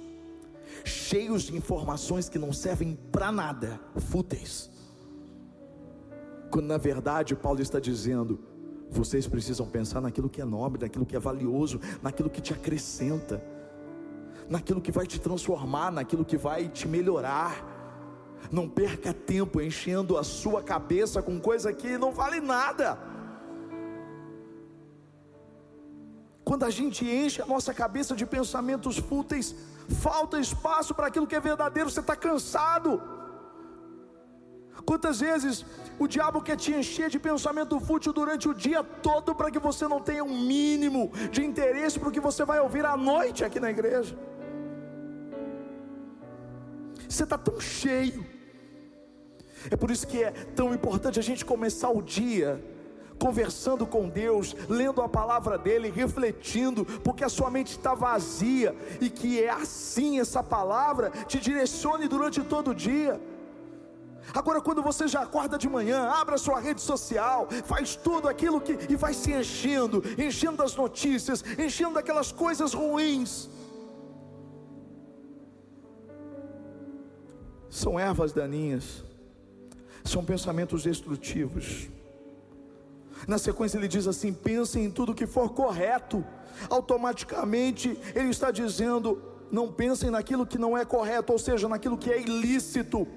cheios 0.83 1.43
de 1.43 1.55
informações 1.55 2.29
que 2.29 2.39
não 2.39 2.53
servem 2.53 2.97
para 3.11 3.31
nada, 3.31 3.79
fúteis. 3.95 4.69
Quando 6.51 6.65
na 6.65 6.77
verdade 6.77 7.35
Paulo 7.35 7.61
está 7.61 7.79
dizendo: 7.79 8.39
vocês 8.89 9.27
precisam 9.27 9.67
pensar 9.67 10.01
naquilo 10.01 10.29
que 10.29 10.41
é 10.41 10.45
nobre, 10.45 10.81
naquilo 10.81 11.05
que 11.05 11.15
é 11.15 11.19
valioso, 11.19 11.79
naquilo 12.01 12.29
que 12.29 12.41
te 12.41 12.53
acrescenta, 12.53 13.43
naquilo 14.49 14.81
que 14.81 14.91
vai 14.91 15.05
te 15.05 15.19
transformar, 15.19 15.91
naquilo 15.91 16.25
que 16.25 16.37
vai 16.37 16.67
te 16.67 16.87
melhorar. 16.87 17.77
Não 18.51 18.69
perca 18.69 19.13
tempo 19.13 19.61
enchendo 19.61 20.17
a 20.17 20.23
sua 20.23 20.63
cabeça 20.63 21.21
com 21.21 21.39
coisa 21.39 21.73
que 21.73 21.97
não 21.97 22.11
vale 22.11 22.39
nada. 22.39 22.97
Quando 26.49 26.63
a 26.67 26.71
gente 26.77 27.01
enche 27.05 27.39
a 27.43 27.45
nossa 27.45 27.71
cabeça 27.79 28.13
de 28.19 28.25
pensamentos 28.35 28.95
fúteis, 29.09 29.47
falta 30.05 30.39
espaço 30.45 30.95
para 30.95 31.05
aquilo 31.09 31.27
que 31.31 31.35
é 31.39 31.47
verdadeiro, 31.51 31.91
você 31.91 31.99
está 31.99 32.15
cansado. 32.15 32.91
Quantas 34.89 35.19
vezes 35.19 35.63
o 36.03 36.07
diabo 36.07 36.41
quer 36.47 36.57
te 36.63 36.71
encher 36.79 37.07
de 37.15 37.19
pensamento 37.19 37.79
fútil 37.79 38.11
durante 38.11 38.49
o 38.49 38.55
dia 38.65 38.81
todo 39.09 39.35
para 39.35 39.51
que 39.51 39.59
você 39.67 39.87
não 39.93 40.01
tenha 40.01 40.23
um 40.23 40.39
mínimo 40.53 41.11
de 41.35 41.45
interesse 41.49 41.99
para 41.99 42.09
o 42.09 42.11
que 42.11 42.25
você 42.29 42.43
vai 42.43 42.59
ouvir 42.59 42.83
à 42.93 42.97
noite 42.97 43.45
aqui 43.45 43.59
na 43.59 43.69
igreja? 43.69 44.17
Você 47.07 47.25
está 47.25 47.37
tão 47.37 47.59
cheio. 47.59 48.25
É 49.69 49.75
por 49.75 49.91
isso 49.91 50.07
que 50.07 50.23
é 50.23 50.31
tão 50.59 50.73
importante 50.73 51.19
a 51.19 51.27
gente 51.29 51.45
começar 51.45 51.91
o 51.91 52.01
dia 52.01 52.59
conversando 53.19 53.85
com 53.85 54.07
Deus, 54.07 54.55
lendo 54.67 55.01
a 55.01 55.09
palavra 55.09 55.57
dele, 55.57 55.91
refletindo, 55.91 56.85
porque 57.03 57.23
a 57.23 57.29
sua 57.29 57.51
mente 57.51 57.71
está 57.71 57.93
vazia 57.93 58.75
e 59.01 59.09
que 59.09 59.43
é 59.43 59.49
assim 59.49 60.19
essa 60.19 60.41
palavra 60.41 61.11
te 61.27 61.39
direcione 61.39 62.07
durante 62.07 62.41
todo 62.41 62.71
o 62.71 62.75
dia. 62.75 63.19
Agora, 64.33 64.61
quando 64.61 64.81
você 64.81 65.07
já 65.07 65.21
acorda 65.21 65.57
de 65.57 65.67
manhã, 65.67 66.09
abre 66.09 66.35
a 66.35 66.37
sua 66.37 66.59
rede 66.59 66.81
social, 66.81 67.47
faz 67.65 67.95
tudo 67.95 68.27
aquilo 68.27 68.61
que 68.61 68.77
e 68.89 68.95
vai 68.95 69.13
se 69.13 69.31
enchendo, 69.33 70.03
enchendo 70.17 70.57
das 70.57 70.75
notícias, 70.75 71.43
enchendo 71.57 71.95
daquelas 71.95 72.31
coisas 72.31 72.73
ruins. 72.73 73.49
São 77.69 77.99
ervas 77.99 78.31
daninhas, 78.31 79.03
são 80.03 80.23
pensamentos 80.23 80.83
destrutivos. 80.83 81.89
Na 83.27 83.37
sequência 83.37 83.77
ele 83.77 83.87
diz 83.87 84.07
assim: 84.07 84.33
pensem 84.33 84.85
em 84.85 84.91
tudo 84.91 85.13
que 85.13 85.27
for 85.27 85.49
correto. 85.53 86.23
Automaticamente 86.69 87.97
ele 88.15 88.29
está 88.29 88.51
dizendo: 88.51 89.21
não 89.51 89.71
pensem 89.71 90.09
naquilo 90.09 90.45
que 90.45 90.57
não 90.57 90.77
é 90.77 90.85
correto, 90.85 91.33
ou 91.33 91.39
seja, 91.39 91.67
naquilo 91.67 91.97
que 91.97 92.11
é 92.11 92.21
ilícito, 92.21 93.07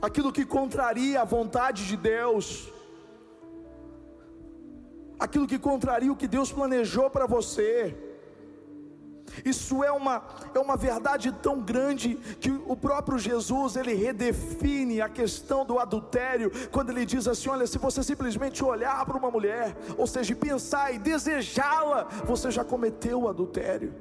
aquilo 0.00 0.32
que 0.32 0.44
contraria 0.44 1.20
a 1.20 1.24
vontade 1.24 1.86
de 1.86 1.96
Deus, 1.96 2.72
aquilo 5.18 5.46
que 5.46 5.58
contraria 5.58 6.12
o 6.12 6.16
que 6.16 6.28
Deus 6.28 6.52
planejou 6.52 7.10
para 7.10 7.26
você. 7.26 8.07
Isso 9.44 9.82
é 9.84 9.90
uma, 9.90 10.22
é 10.54 10.58
uma 10.58 10.76
verdade 10.76 11.32
tão 11.32 11.60
grande 11.60 12.14
que 12.40 12.50
o 12.50 12.76
próprio 12.76 13.18
Jesus 13.18 13.76
ele 13.76 13.94
redefine 13.94 15.00
a 15.00 15.08
questão 15.08 15.64
do 15.64 15.78
adultério 15.78 16.50
quando 16.70 16.90
ele 16.90 17.04
diz 17.04 17.26
assim: 17.26 17.48
olha, 17.48 17.66
se 17.66 17.78
você 17.78 18.02
simplesmente 18.02 18.64
olhar 18.64 19.04
para 19.04 19.16
uma 19.16 19.30
mulher, 19.30 19.76
ou 19.96 20.06
seja, 20.06 20.34
pensar 20.34 20.92
e 20.94 20.98
desejá-la, 20.98 22.04
você 22.24 22.50
já 22.50 22.64
cometeu 22.64 23.22
o 23.22 23.28
adultério. 23.28 23.94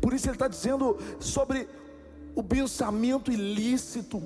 Por 0.00 0.12
isso 0.12 0.26
ele 0.26 0.34
está 0.34 0.48
dizendo 0.48 0.98
sobre 1.20 1.68
o 2.34 2.42
pensamento 2.42 3.32
ilícito 3.32 4.22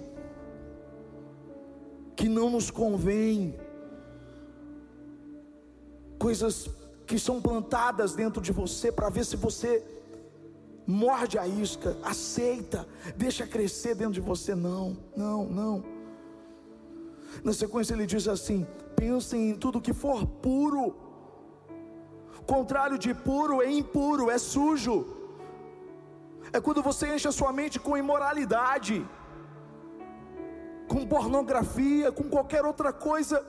que 2.16 2.28
não 2.28 2.50
nos 2.50 2.70
convém, 2.70 3.58
coisas 6.18 6.68
que 7.12 7.18
são 7.18 7.42
plantadas 7.42 8.14
dentro 8.14 8.40
de 8.40 8.52
você 8.52 8.90
para 8.90 9.10
ver 9.10 9.26
se 9.26 9.36
você 9.36 9.84
morde 10.86 11.38
a 11.38 11.46
isca, 11.46 11.94
aceita, 12.02 12.88
deixa 13.14 13.46
crescer 13.46 13.94
dentro 13.94 14.14
de 14.14 14.22
você. 14.22 14.54
Não, 14.54 14.96
não, 15.14 15.44
não. 15.44 15.84
Na 17.44 17.52
sequência 17.52 17.92
ele 17.92 18.06
diz 18.06 18.26
assim: 18.26 18.66
pensem 18.96 19.50
em 19.50 19.54
tudo 19.54 19.78
que 19.78 19.92
for 19.92 20.26
puro. 20.26 20.96
Contrário 22.46 22.98
de 22.98 23.12
puro 23.12 23.60
é 23.60 23.70
impuro, 23.70 24.30
é 24.30 24.38
sujo. 24.38 24.96
É 26.50 26.58
quando 26.62 26.82
você 26.82 27.14
enche 27.14 27.28
a 27.28 27.32
sua 27.40 27.52
mente 27.52 27.78
com 27.78 27.94
imoralidade, 27.94 29.06
com 30.88 31.06
pornografia, 31.06 32.10
com 32.10 32.24
qualquer 32.24 32.64
outra 32.64 32.90
coisa 32.90 33.46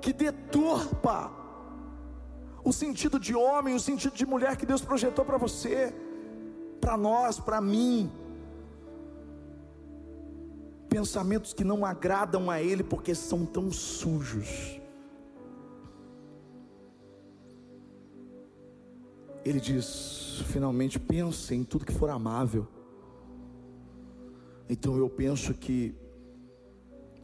que 0.00 0.12
deturpa 0.12 1.38
o 2.62 2.72
sentido 2.72 3.18
de 3.18 3.34
homem, 3.34 3.74
o 3.74 3.80
sentido 3.80 4.14
de 4.14 4.26
mulher 4.26 4.56
que 4.56 4.66
Deus 4.66 4.82
projetou 4.82 5.24
para 5.24 5.38
você, 5.38 5.94
para 6.80 6.96
nós, 6.96 7.38
para 7.38 7.60
mim. 7.60 8.10
Pensamentos 10.88 11.52
que 11.52 11.64
não 11.64 11.84
agradam 11.84 12.50
a 12.50 12.60
Ele 12.60 12.82
porque 12.82 13.14
são 13.14 13.46
tão 13.46 13.70
sujos. 13.70 14.80
Ele 19.44 19.60
diz: 19.60 20.42
finalmente 20.48 20.98
pense 20.98 21.54
em 21.54 21.64
tudo 21.64 21.86
que 21.86 21.92
for 21.92 22.10
amável. 22.10 22.66
Então 24.68 24.96
eu 24.96 25.08
penso 25.08 25.54
que 25.54 25.94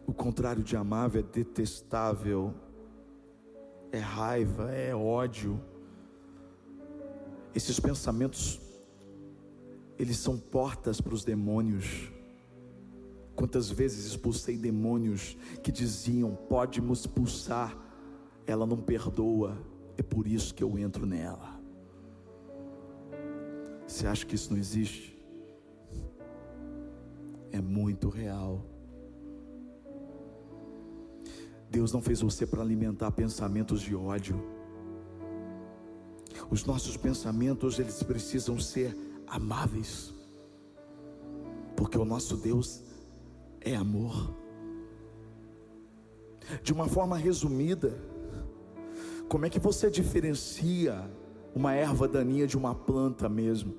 o 0.07 0.13
contrário 0.13 0.63
de 0.63 0.77
amável 0.77 1.21
é 1.21 1.25
detestável, 1.25 2.55
é 3.97 4.01
raiva, 4.01 4.71
é 4.71 4.95
ódio. 4.95 5.61
Esses 7.55 7.81
pensamentos, 7.81 8.61
eles 9.99 10.19
são 10.19 10.39
portas 10.39 11.01
para 11.01 11.15
os 11.15 11.25
demônios. 11.25 12.13
Quantas 13.35 13.71
vezes 13.71 14.07
expulsei 14.07 14.57
demônios 14.57 15.37
que 15.63 15.73
diziam: 15.73 16.35
pode 16.49 16.81
me 16.81 16.93
expulsar, 16.93 17.77
ela 18.47 18.67
não 18.67 18.77
perdoa, 18.77 19.59
é 19.97 20.03
por 20.03 20.27
isso 20.27 20.55
que 20.55 20.63
eu 20.63 20.79
entro 20.79 21.07
nela. 21.07 21.57
Você 23.87 24.07
acha 24.07 24.27
que 24.27 24.35
isso 24.35 24.51
não 24.51 24.59
existe? 24.59 25.17
É 27.53 27.61
muito 27.61 28.09
real. 28.09 28.65
Deus 31.77 31.93
não 31.93 32.01
fez 32.01 32.23
você 32.23 32.47
para 32.47 32.63
alimentar 32.63 33.11
pensamentos 33.11 33.83
de 33.83 33.95
ódio. 33.95 34.43
Os 36.51 36.65
nossos 36.65 36.97
pensamentos, 36.97 37.79
eles 37.79 38.03
precisam 38.03 38.59
ser 38.59 38.97
amáveis. 39.27 40.15
Porque 41.77 41.99
o 41.99 42.05
nosso 42.07 42.35
Deus 42.39 42.83
é 43.61 43.77
amor. 43.77 44.35
De 46.63 46.73
uma 46.73 46.89
forma 46.89 47.15
resumida, 47.15 47.93
como 49.29 49.45
é 49.45 49.51
que 49.51 49.61
você 49.61 49.91
diferencia 49.91 51.11
uma 51.55 51.75
erva 51.75 52.09
daninha 52.09 52.47
de 52.47 52.57
uma 52.57 52.75
planta 52.75 53.29
mesmo? 53.29 53.77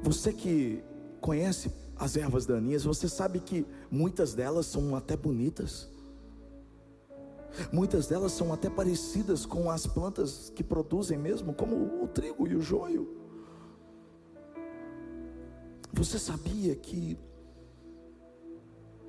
Você 0.00 0.32
que 0.32 0.80
conhece 1.20 1.72
as 2.02 2.16
ervas 2.16 2.44
daninhas, 2.44 2.82
você 2.82 3.08
sabe 3.08 3.38
que 3.38 3.64
muitas 3.88 4.34
delas 4.34 4.66
são 4.66 4.96
até 4.96 5.16
bonitas. 5.16 5.88
Muitas 7.70 8.08
delas 8.08 8.32
são 8.32 8.52
até 8.52 8.68
parecidas 8.68 9.46
com 9.46 9.70
as 9.70 9.86
plantas 9.86 10.50
que 10.50 10.64
produzem 10.64 11.16
mesmo, 11.16 11.54
como 11.54 12.02
o 12.02 12.08
trigo 12.08 12.48
e 12.48 12.56
o 12.56 12.60
joio. 12.60 13.08
Você 15.92 16.18
sabia 16.18 16.74
que 16.74 17.16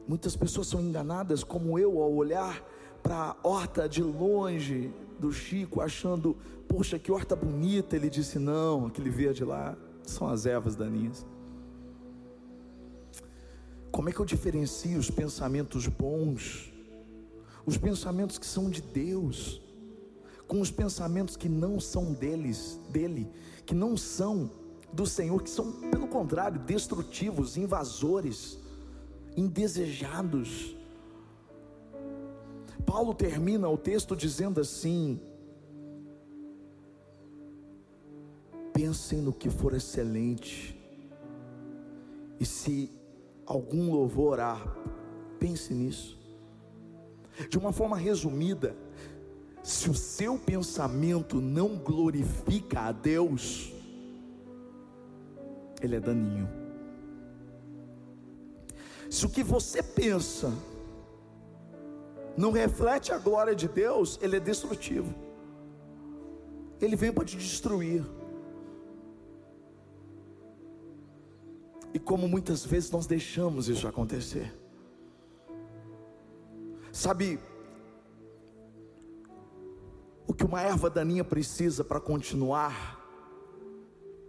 muitas 0.08 0.36
pessoas 0.36 0.68
são 0.68 0.80
enganadas, 0.80 1.44
como 1.44 1.80
eu, 1.80 2.00
ao 2.00 2.14
olhar 2.14 2.64
para 3.02 3.16
a 3.32 3.36
horta 3.42 3.90
de 3.90 4.04
longe 4.04 4.94
do 5.18 5.32
Chico, 5.32 5.82
achando, 5.82 6.38
poxa, 6.68 7.00
que 7.00 7.12
horta 7.12 7.36
bonita. 7.36 7.96
Ele 7.96 8.10
disse: 8.10 8.38
não, 8.38 8.86
aquele 8.86 9.10
verde 9.10 9.44
lá 9.44 9.76
são 10.04 10.28
as 10.28 10.46
ervas 10.46 10.76
daninhas. 10.76 11.26
Como 13.94 14.10
é 14.10 14.12
que 14.12 14.20
eu 14.20 14.26
diferencio 14.26 14.98
os 14.98 15.12
pensamentos 15.12 15.86
bons, 15.86 16.74
os 17.64 17.78
pensamentos 17.78 18.40
que 18.40 18.46
são 18.46 18.68
de 18.68 18.82
Deus, 18.82 19.62
com 20.48 20.60
os 20.60 20.72
pensamentos 20.72 21.38
que 21.38 21.48
não 21.48 21.80
são 21.80 22.12
deles, 22.12 22.80
dele, 22.90 23.30
que 23.68 23.76
não 23.76 23.96
são 23.96 24.50
do 24.92 25.06
Senhor, 25.06 25.44
que 25.44 25.50
são, 25.52 25.72
pelo 25.92 26.08
contrário, 26.08 26.60
destrutivos, 26.60 27.56
invasores, 27.56 28.58
indesejados. 29.38 30.76
Paulo 32.88 33.14
termina 33.14 33.70
o 33.70 33.78
texto 33.78 34.16
dizendo 34.16 34.60
assim: 34.60 35.22
pensem 38.74 39.22
no 39.22 39.32
que 39.32 39.52
for 39.52 39.76
excelente, 39.76 40.76
e 42.40 42.46
se 42.46 43.03
algum 43.46 43.92
louvor 43.92 44.40
há, 44.40 44.60
pense 45.40 45.74
nisso. 45.74 46.20
De 47.50 47.58
uma 47.58 47.72
forma 47.72 47.98
resumida, 47.98 48.76
se 49.64 49.90
o 49.90 49.94
seu 49.94 50.38
pensamento 50.38 51.40
não 51.40 51.78
glorifica 51.78 52.82
a 52.82 52.92
Deus, 52.92 53.74
ele 55.82 55.96
é 55.96 56.00
daninho. 56.00 56.50
Se 59.10 59.26
o 59.26 59.30
que 59.30 59.44
você 59.44 59.82
pensa 59.82 60.52
não 62.36 62.52
reflete 62.52 63.12
a 63.12 63.18
glória 63.18 63.56
de 63.56 63.68
Deus, 63.68 64.18
ele 64.22 64.38
é 64.38 64.40
destrutivo. 64.40 65.14
Ele 66.82 66.96
vem 66.96 67.12
para 67.12 67.24
te 67.24 67.38
destruir. 67.38 68.04
Como 72.06 72.28
muitas 72.28 72.66
vezes 72.66 72.92
nós 72.92 73.06
deixamos 73.06 73.70
isso 73.70 73.88
acontecer. 73.88 74.54
Sabe, 76.92 77.40
o 80.28 80.34
que 80.34 80.46
uma 80.46 80.62
erva 80.62 80.90
daninha 80.90 81.24
precisa 81.24 81.84
para 81.84 82.00
continuar 82.00 83.00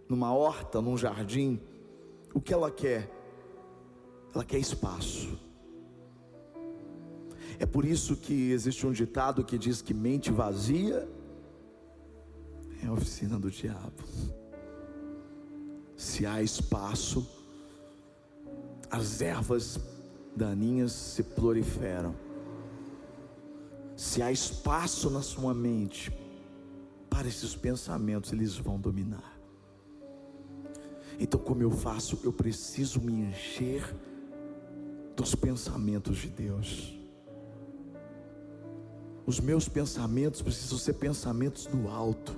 numa 0.09 0.33
horta, 0.35 0.81
num 0.81 0.97
jardim, 0.97 1.61
o 2.33 2.41
que 2.41 2.53
ela 2.53 2.71
quer? 2.71 3.11
Ela 4.35 4.45
quer 4.45 4.59
espaço. 4.59 5.39
É 7.59 7.67
por 7.67 7.85
isso 7.85 8.17
que 8.17 8.51
existe 8.51 8.87
um 8.87 8.93
ditado 8.93 9.45
que 9.45 9.57
diz 9.57 9.81
que 9.81 9.95
mente 9.95 10.31
vazia 10.33 11.09
é 12.83 12.87
a 12.87 12.93
oficina 12.93 13.39
do 13.39 13.51
diabo. 13.51 14.03
Se 15.97 16.27
há 16.27 16.43
espaço, 16.43 17.27
as 18.95 19.21
ervas 19.21 19.79
daninhas 20.37 20.93
se 20.93 21.23
proliferam. 21.23 22.15
Se 23.97 24.23
há 24.23 24.31
espaço 24.31 25.11
na 25.11 25.21
sua 25.21 25.53
mente 25.53 26.17
para 27.11 27.27
esses 27.27 27.57
pensamentos, 27.57 28.33
eles 28.33 28.57
vão 28.57 28.79
dominar. 28.79 29.37
Então, 31.19 31.39
como 31.39 31.63
eu 31.63 31.71
faço? 31.71 32.19
Eu 32.23 32.33
preciso 32.33 33.01
me 33.01 33.13
encher 33.13 33.83
dos 35.17 35.35
pensamentos 35.35 36.19
de 36.19 36.29
Deus. 36.29 36.97
Os 39.27 39.41
meus 39.41 39.69
pensamentos 39.69 40.41
precisam 40.43 40.79
ser 40.79 40.95
pensamentos 40.95 41.67
do 41.67 41.89
alto. 41.89 42.37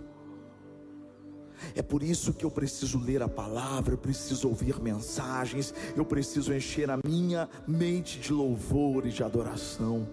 É 1.77 1.83
por 1.83 2.03
isso 2.03 2.33
que 2.33 2.47
eu 2.47 2.51
preciso 2.51 2.99
ler 2.99 3.23
a 3.23 3.29
palavra, 3.29 3.93
eu 3.93 3.99
preciso 3.99 4.49
ouvir 4.49 4.81
mensagens, 4.81 5.75
eu 5.95 6.07
preciso 6.07 6.55
encher 6.55 6.91
a 6.91 6.99
minha 7.05 7.51
mente 7.69 8.19
de 8.19 8.33
louvor 8.33 9.07
e 9.07 9.11
de 9.11 9.23
adoração. 9.23 10.09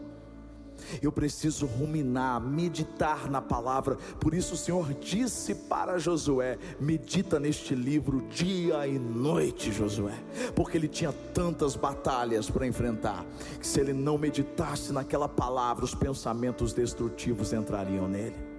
Eu 1.02 1.10
preciso 1.10 1.66
ruminar, 1.66 2.42
meditar 2.42 3.32
na 3.32 3.42
palavra. 3.42 3.96
Por 4.20 4.34
isso 4.34 4.56
o 4.56 4.58
Senhor 4.58 4.94
disse 4.94 5.56
para 5.56 5.98
Josué: 5.98 6.60
medita 6.82 7.40
neste 7.40 7.74
livro 7.74 8.22
dia 8.30 8.86
e 8.86 9.00
noite, 9.00 9.72
Josué, 9.72 10.22
porque 10.54 10.78
ele 10.78 10.90
tinha 10.90 11.14
tantas 11.34 11.78
batalhas 11.78 12.50
para 12.50 12.68
enfrentar, 12.68 13.26
que 13.58 13.66
se 13.66 13.80
ele 13.80 13.94
não 13.94 14.18
meditasse 14.18 14.92
naquela 14.92 15.30
palavra, 15.30 15.86
os 15.86 15.96
pensamentos 15.96 16.74
destrutivos 16.74 17.54
entrariam 17.54 18.06
nele. 18.06 18.53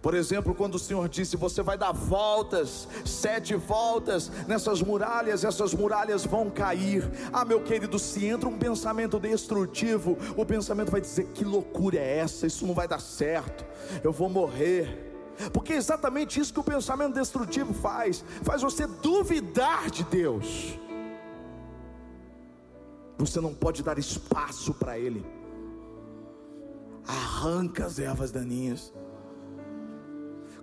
Por 0.00 0.14
exemplo, 0.14 0.54
quando 0.54 0.76
o 0.76 0.78
Senhor 0.78 1.08
disse: 1.08 1.36
Você 1.36 1.62
vai 1.62 1.76
dar 1.76 1.92
voltas, 1.92 2.88
sete 3.04 3.54
voltas 3.54 4.30
nessas 4.46 4.82
muralhas, 4.82 5.44
essas 5.44 5.74
muralhas 5.74 6.24
vão 6.24 6.50
cair. 6.50 7.08
Ah, 7.32 7.44
meu 7.44 7.62
querido, 7.62 7.98
se 7.98 8.24
entra 8.24 8.48
um 8.48 8.58
pensamento 8.58 9.18
destrutivo, 9.18 10.16
o 10.36 10.44
pensamento 10.44 10.90
vai 10.90 11.00
dizer: 11.00 11.26
Que 11.28 11.44
loucura 11.44 11.98
é 11.98 12.18
essa? 12.18 12.46
Isso 12.46 12.66
não 12.66 12.74
vai 12.74 12.86
dar 12.86 13.00
certo, 13.00 13.64
eu 14.02 14.12
vou 14.12 14.28
morrer. 14.28 15.10
Porque 15.52 15.72
é 15.72 15.76
exatamente 15.76 16.38
isso 16.38 16.52
que 16.52 16.60
o 16.60 16.64
pensamento 16.64 17.14
destrutivo 17.14 17.74
faz: 17.74 18.24
faz 18.42 18.62
você 18.62 18.86
duvidar 18.86 19.90
de 19.90 20.04
Deus. 20.04 20.78
Você 23.18 23.40
não 23.40 23.54
pode 23.54 23.82
dar 23.82 23.98
espaço 23.98 24.74
para 24.74 24.98
Ele. 24.98 25.24
Arranca 27.06 27.86
as 27.86 27.98
ervas 27.98 28.30
daninhas 28.30 28.92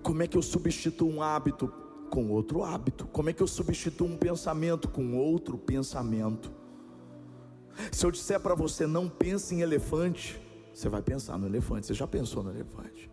como 0.02 0.24
é 0.24 0.28
que 0.28 0.38
eu 0.38 0.42
substituo 0.42 1.10
um 1.10 1.22
hábito 1.22 1.72
com 2.10 2.30
outro 2.30 2.64
hábito? 2.64 3.06
Como 3.08 3.30
é 3.30 3.34
que 3.34 3.42
eu 3.42 3.48
substituo 3.48 4.08
um 4.08 4.18
pensamento 4.18 4.90
com 4.90 5.18
outro 5.18 5.58
pensamento? 5.58 6.52
Se 7.92 8.06
eu 8.06 8.12
disser 8.12 8.40
para 8.40 8.56
você 8.56 8.86
não 8.86 9.08
pense 9.08 9.56
em 9.56 9.62
elefante, 9.62 10.40
você 10.74 10.90
vai 10.90 11.02
pensar 11.02 11.38
no 11.38 11.46
elefante. 11.46 11.88
Você 11.88 11.94
já 11.94 12.08
pensou 12.08 12.44
no 12.44 12.52
elefante? 12.52 13.10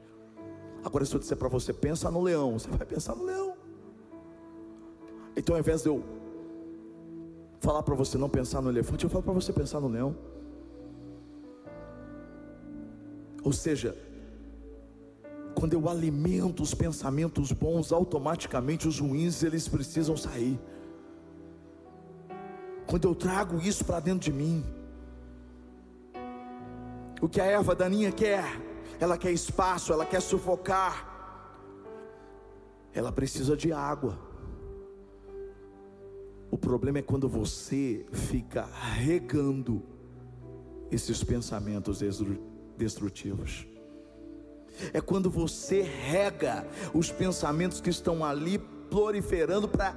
Agora, 0.84 1.04
se 1.04 1.14
eu 1.14 1.20
disser 1.20 1.36
para 1.36 1.48
você 1.48 1.72
pensa 1.72 2.10
no 2.10 2.22
leão, 2.22 2.58
você 2.58 2.68
vai 2.68 2.86
pensar 2.86 3.14
no 3.14 3.24
leão. 3.24 3.56
Então, 5.36 5.54
ao 5.54 5.60
invés 5.60 5.82
de 5.82 5.88
eu 5.88 6.02
falar 7.60 7.82
para 7.82 7.94
você 7.94 8.16
não 8.16 8.28
pensar 8.28 8.60
no 8.60 8.70
elefante, 8.70 9.04
eu 9.04 9.10
falo 9.10 9.24
para 9.24 9.32
você 9.32 9.52
pensar 9.52 9.80
no 9.80 9.88
leão. 9.88 10.16
Ou 13.42 13.52
seja, 13.52 13.96
quando 15.56 15.72
eu 15.72 15.88
alimento 15.88 16.62
os 16.62 16.74
pensamentos 16.74 17.50
bons, 17.50 17.90
automaticamente 17.90 18.86
os 18.86 19.00
ruins 19.00 19.42
eles 19.42 19.66
precisam 19.66 20.14
sair. 20.14 20.60
Quando 22.86 23.08
eu 23.08 23.14
trago 23.14 23.58
isso 23.58 23.82
para 23.82 23.98
dentro 23.98 24.30
de 24.30 24.32
mim, 24.32 24.62
o 27.22 27.28
que 27.28 27.40
a 27.40 27.46
erva 27.46 27.74
daninha 27.74 28.12
quer, 28.12 28.44
ela 29.00 29.16
quer 29.16 29.32
espaço, 29.32 29.94
ela 29.94 30.04
quer 30.04 30.20
sufocar, 30.20 30.94
ela 32.92 33.10
precisa 33.10 33.56
de 33.56 33.72
água. 33.72 34.18
O 36.50 36.58
problema 36.58 36.98
é 36.98 37.02
quando 37.02 37.30
você 37.30 38.04
fica 38.12 38.66
regando 38.92 39.82
esses 40.90 41.24
pensamentos 41.24 42.02
destrutivos. 42.76 43.66
É 44.92 45.00
quando 45.00 45.30
você 45.30 45.82
rega 45.82 46.66
os 46.92 47.10
pensamentos 47.10 47.80
que 47.80 47.90
estão 47.90 48.24
ali 48.24 48.58
proliferando 48.58 49.68
para 49.68 49.96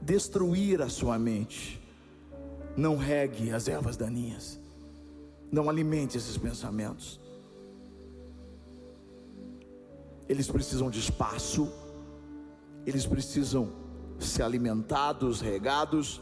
destruir 0.00 0.82
a 0.82 0.88
sua 0.88 1.18
mente. 1.18 1.80
Não 2.76 2.96
regue 2.96 3.52
as 3.52 3.68
ervas 3.68 3.96
daninhas, 3.96 4.58
não 5.50 5.68
alimente 5.68 6.16
esses 6.16 6.36
pensamentos. 6.36 7.20
Eles 10.28 10.46
precisam 10.46 10.88
de 10.88 11.00
espaço, 11.00 11.70
eles 12.86 13.04
precisam 13.04 13.72
ser 14.18 14.44
alimentados, 14.44 15.40
regados, 15.40 16.20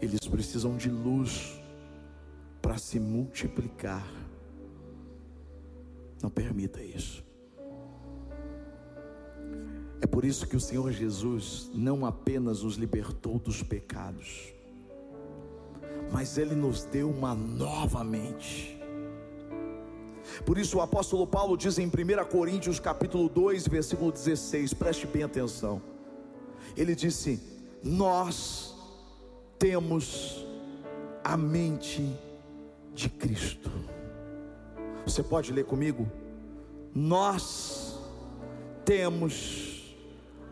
eles 0.00 0.20
precisam 0.20 0.76
de 0.76 0.90
luz 0.90 1.60
para 2.60 2.76
se 2.78 2.98
multiplicar. 2.98 4.04
Não 6.22 6.30
permita 6.30 6.82
isso. 6.82 7.24
É 10.00 10.06
por 10.06 10.24
isso 10.24 10.46
que 10.46 10.56
o 10.56 10.60
Senhor 10.60 10.92
Jesus 10.92 11.70
não 11.74 12.04
apenas 12.04 12.62
nos 12.62 12.76
libertou 12.76 13.38
dos 13.38 13.62
pecados, 13.62 14.52
mas 16.12 16.36
Ele 16.36 16.54
nos 16.54 16.84
deu 16.84 17.10
uma 17.10 17.34
nova 17.34 18.04
mente. 18.04 18.78
Por 20.44 20.58
isso 20.58 20.78
o 20.78 20.80
apóstolo 20.80 21.26
Paulo 21.26 21.56
diz 21.56 21.78
em 21.78 21.86
1 21.86 21.90
Coríntios 22.30 22.78
capítulo 22.78 23.28
2, 23.28 23.68
versículo 23.68 24.12
16, 24.12 24.74
preste 24.74 25.06
bem 25.06 25.22
atenção. 25.22 25.80
Ele 26.76 26.94
disse: 26.94 27.40
Nós 27.82 28.74
temos 29.58 30.44
a 31.24 31.36
mente 31.36 32.14
de 32.94 33.08
Cristo. 33.08 33.70
Você 35.06 35.22
pode 35.22 35.52
ler 35.52 35.64
comigo? 35.64 36.10
Nós 36.92 37.96
temos 38.84 39.96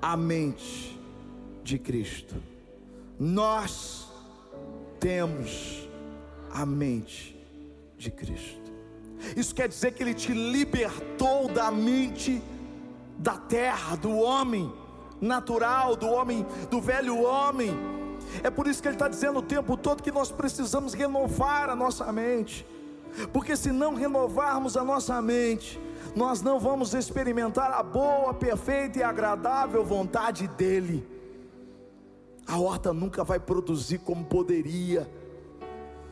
a 0.00 0.16
mente 0.16 0.96
de 1.64 1.76
Cristo. 1.76 2.36
Nós 3.18 4.08
temos 5.00 5.88
a 6.52 6.64
mente 6.64 7.36
de 7.98 8.12
Cristo. 8.12 8.72
Isso 9.36 9.52
quer 9.52 9.68
dizer 9.68 9.92
que 9.92 10.02
Ele 10.04 10.14
te 10.14 10.32
libertou 10.32 11.48
da 11.48 11.72
mente 11.72 12.40
da 13.18 13.36
terra, 13.36 13.96
do 13.96 14.16
homem 14.16 14.72
natural, 15.20 15.96
do 15.96 16.06
homem, 16.06 16.46
do 16.70 16.80
velho 16.80 17.22
homem. 17.22 17.70
É 18.42 18.50
por 18.50 18.68
isso 18.68 18.80
que 18.80 18.86
Ele 18.86 18.94
está 18.94 19.08
dizendo 19.08 19.40
o 19.40 19.42
tempo 19.42 19.76
todo 19.76 20.02
que 20.02 20.12
nós 20.12 20.30
precisamos 20.30 20.94
renovar 20.94 21.68
a 21.68 21.74
nossa 21.74 22.12
mente 22.12 22.64
porque 23.32 23.56
se 23.56 23.70
não 23.70 23.94
renovarmos 23.94 24.76
a 24.76 24.84
nossa 24.84 25.20
mente, 25.22 25.80
nós 26.14 26.42
não 26.42 26.58
vamos 26.60 26.94
experimentar 26.94 27.72
a 27.72 27.82
boa, 27.82 28.32
perfeita 28.34 28.98
e 28.98 29.02
agradável 29.02 29.84
vontade 29.84 30.46
dEle. 30.48 31.06
A 32.46 32.58
horta 32.58 32.92
nunca 32.92 33.24
vai 33.24 33.40
produzir 33.40 33.98
como 33.98 34.24
poderia, 34.24 35.10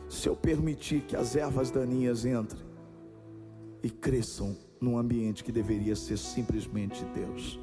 se 0.09 0.27
eu 0.27 0.35
permitir 0.35 1.01
que 1.01 1.15
as 1.15 1.35
ervas 1.35 1.71
daninhas 1.71 2.25
entrem 2.25 2.61
e 3.81 3.89
cresçam 3.89 4.55
num 4.79 4.97
ambiente 4.97 5.43
que 5.43 5.51
deveria 5.51 5.95
ser 5.95 6.17
simplesmente 6.17 7.05
Deus. 7.05 7.59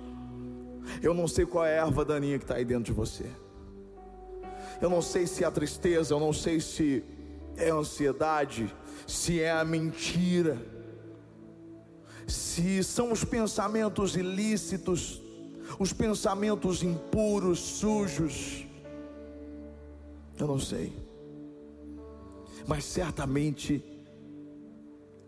Eu 1.03 1.13
não 1.15 1.29
sei 1.29 1.45
qual 1.45 1.65
é 1.65 1.79
a 1.79 1.87
erva 1.87 2.05
daninha 2.05 2.39
que 2.39 2.45
está 2.45 2.55
aí 2.55 2.65
dentro 2.65 2.85
de 2.85 2.93
você. 2.93 3.27
Eu 4.81 4.89
não 4.89 5.03
sei 5.03 5.27
se 5.27 5.45
é 5.45 5.47
a 5.47 5.51
tristeza, 5.51 6.15
eu 6.15 6.21
não 6.21 6.33
sei 6.33 6.61
se 6.61 7.05
é 7.57 7.71
a 7.71 7.75
ansiedade, 7.75 8.75
se 9.07 9.41
é 9.41 9.51
a 9.51 9.65
mentira, 9.65 10.59
se 12.27 12.83
são 12.85 13.13
os 13.13 13.25
pensamentos 13.25 14.17
ilícitos, 14.17 15.21
os 15.79 15.93
pensamentos 15.93 16.83
impuros, 16.83 17.59
sujos, 17.59 18.67
eu 20.39 20.47
não 20.47 20.59
sei, 20.59 20.93
mas 22.67 22.85
certamente 22.85 23.85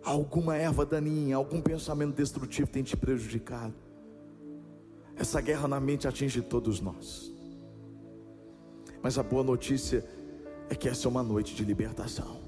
alguma 0.02 0.56
erva 0.56 0.85
daninha, 0.85 1.37
algum 1.37 1.61
pensamento 1.61 2.14
destrutivo 2.14 2.68
tem 2.68 2.82
te 2.82 2.96
prejudicado. 2.96 3.74
Essa 5.16 5.40
guerra 5.40 5.68
na 5.68 5.78
mente 5.78 6.08
atinge 6.08 6.40
todos 6.40 6.80
nós. 6.80 7.30
Mas 9.02 9.18
a 9.18 9.22
boa 9.22 9.42
notícia 9.42 10.04
é 10.70 10.74
que 10.74 10.88
essa 10.88 11.06
é 11.06 11.11
uma 11.11 11.22
noite 11.22 11.54
de 11.54 11.64
libertação. 11.64 12.41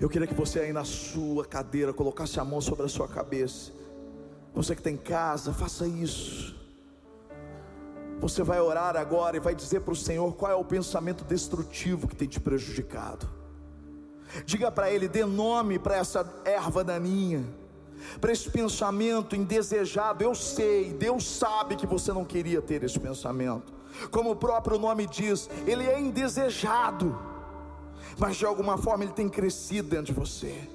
Eu 0.00 0.08
queria 0.08 0.26
que 0.26 0.34
você 0.34 0.60
aí 0.60 0.72
na 0.72 0.84
sua 0.84 1.44
cadeira 1.44 1.92
colocasse 1.92 2.40
a 2.40 2.44
mão 2.44 2.60
sobre 2.60 2.84
a 2.84 2.88
sua 2.88 3.06
cabeça. 3.06 3.72
Você 4.54 4.74
que 4.74 4.80
está 4.80 4.90
em 4.90 4.96
casa, 4.96 5.52
faça 5.52 5.86
isso. 5.86 6.54
Você 8.20 8.42
vai 8.42 8.60
orar 8.60 8.96
agora 8.96 9.36
e 9.36 9.40
vai 9.40 9.54
dizer 9.54 9.80
para 9.80 9.92
o 9.92 9.96
Senhor 9.96 10.34
qual 10.34 10.52
é 10.52 10.54
o 10.54 10.64
pensamento 10.64 11.24
destrutivo 11.24 12.06
que 12.06 12.14
tem 12.14 12.28
te 12.28 12.38
prejudicado. 12.38 13.28
Diga 14.44 14.70
para 14.70 14.90
Ele, 14.90 15.08
dê 15.08 15.24
nome 15.24 15.78
para 15.78 15.96
essa 15.96 16.24
erva 16.44 16.82
daninha, 16.84 17.44
para 18.20 18.32
esse 18.32 18.50
pensamento 18.50 19.34
indesejado. 19.34 20.22
Eu 20.22 20.34
sei, 20.34 20.92
Deus 20.92 21.26
sabe 21.26 21.76
que 21.76 21.86
você 21.86 22.12
não 22.12 22.24
queria 22.24 22.62
ter 22.62 22.82
esse 22.82 22.98
pensamento. 22.98 23.72
Como 24.10 24.30
o 24.30 24.36
próprio 24.36 24.78
nome 24.78 25.06
diz, 25.06 25.50
ele 25.66 25.84
é 25.84 26.00
indesejado 26.00 27.31
mas 28.18 28.36
de 28.36 28.44
alguma 28.44 28.76
forma 28.78 29.04
ele 29.04 29.12
tem 29.12 29.28
crescido 29.28 29.88
dentro 29.88 30.06
de 30.06 30.12
você, 30.12 30.68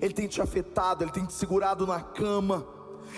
ele 0.00 0.14
tem 0.14 0.28
te 0.28 0.40
afetado, 0.40 1.04
ele 1.04 1.10
tem 1.10 1.24
te 1.24 1.32
segurado 1.32 1.86
na 1.86 2.00
cama, 2.00 2.66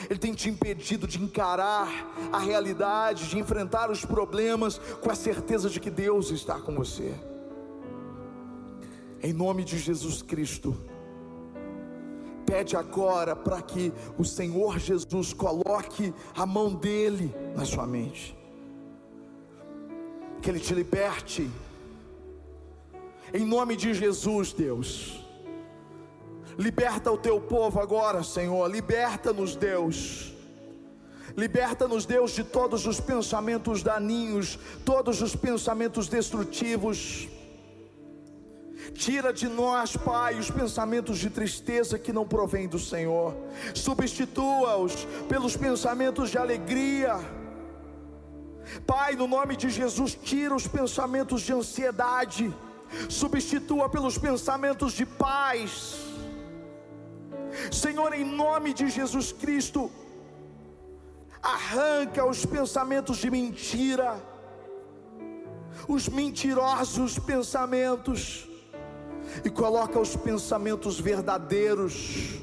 ele 0.08 0.18
tem 0.18 0.32
te 0.32 0.48
impedido 0.48 1.06
de 1.06 1.22
encarar 1.22 1.88
a 2.32 2.38
realidade, 2.38 3.28
de 3.28 3.38
enfrentar 3.38 3.90
os 3.90 4.04
problemas 4.04 4.78
com 4.78 5.10
a 5.10 5.14
certeza 5.14 5.68
de 5.68 5.80
que 5.80 5.90
Deus 5.90 6.30
está 6.30 6.58
com 6.58 6.74
você. 6.74 7.14
Em 9.22 9.32
nome 9.32 9.64
de 9.64 9.78
Jesus 9.78 10.22
Cristo, 10.22 10.76
pede 12.46 12.76
agora 12.76 13.36
para 13.36 13.60
que 13.60 13.92
o 14.18 14.24
Senhor 14.24 14.78
Jesus 14.78 15.32
coloque 15.32 16.14
a 16.34 16.46
mão 16.46 16.74
dele 16.74 17.34
na 17.54 17.64
sua 17.64 17.86
mente, 17.86 18.36
que 20.40 20.48
ele 20.48 20.58
te 20.58 20.74
liberte 20.74 21.50
em 23.32 23.44
nome 23.44 23.76
de 23.76 23.94
Jesus, 23.94 24.52
Deus. 24.52 25.24
Liberta 26.58 27.10
o 27.10 27.16
teu 27.16 27.40
povo 27.40 27.80
agora, 27.80 28.22
Senhor. 28.22 28.70
Liberta-nos, 28.70 29.56
Deus. 29.56 30.34
Liberta-nos, 31.36 32.04
Deus, 32.04 32.32
de 32.32 32.44
todos 32.44 32.86
os 32.86 33.00
pensamentos 33.00 33.82
daninhos, 33.82 34.58
todos 34.84 35.22
os 35.22 35.34
pensamentos 35.36 36.08
destrutivos. 36.08 37.28
Tira 38.94 39.32
de 39.32 39.48
nós, 39.48 39.96
Pai, 39.96 40.38
os 40.38 40.50
pensamentos 40.50 41.18
de 41.18 41.30
tristeza 41.30 41.98
que 41.98 42.12
não 42.12 42.26
provém 42.26 42.66
do 42.66 42.78
Senhor. 42.78 43.34
Substitua-os 43.74 45.06
pelos 45.28 45.56
pensamentos 45.56 46.30
de 46.30 46.38
alegria. 46.38 47.18
Pai, 48.86 49.14
no 49.14 49.26
nome 49.26 49.56
de 49.56 49.70
Jesus, 49.70 50.14
tira 50.14 50.54
os 50.54 50.66
pensamentos 50.66 51.42
de 51.42 51.52
ansiedade 51.52 52.52
substitua 53.08 53.88
pelos 53.88 54.18
pensamentos 54.18 54.92
de 54.92 55.06
paz. 55.06 55.96
Senhor, 57.70 58.12
em 58.12 58.24
nome 58.24 58.72
de 58.72 58.88
Jesus 58.88 59.32
Cristo, 59.32 59.90
arranca 61.42 62.24
os 62.24 62.44
pensamentos 62.44 63.18
de 63.18 63.30
mentira, 63.30 64.20
os 65.88 66.08
mentirosos 66.08 67.18
pensamentos, 67.18 68.48
e 69.44 69.50
coloca 69.50 69.98
os 69.98 70.16
pensamentos 70.16 70.98
verdadeiros, 70.98 72.40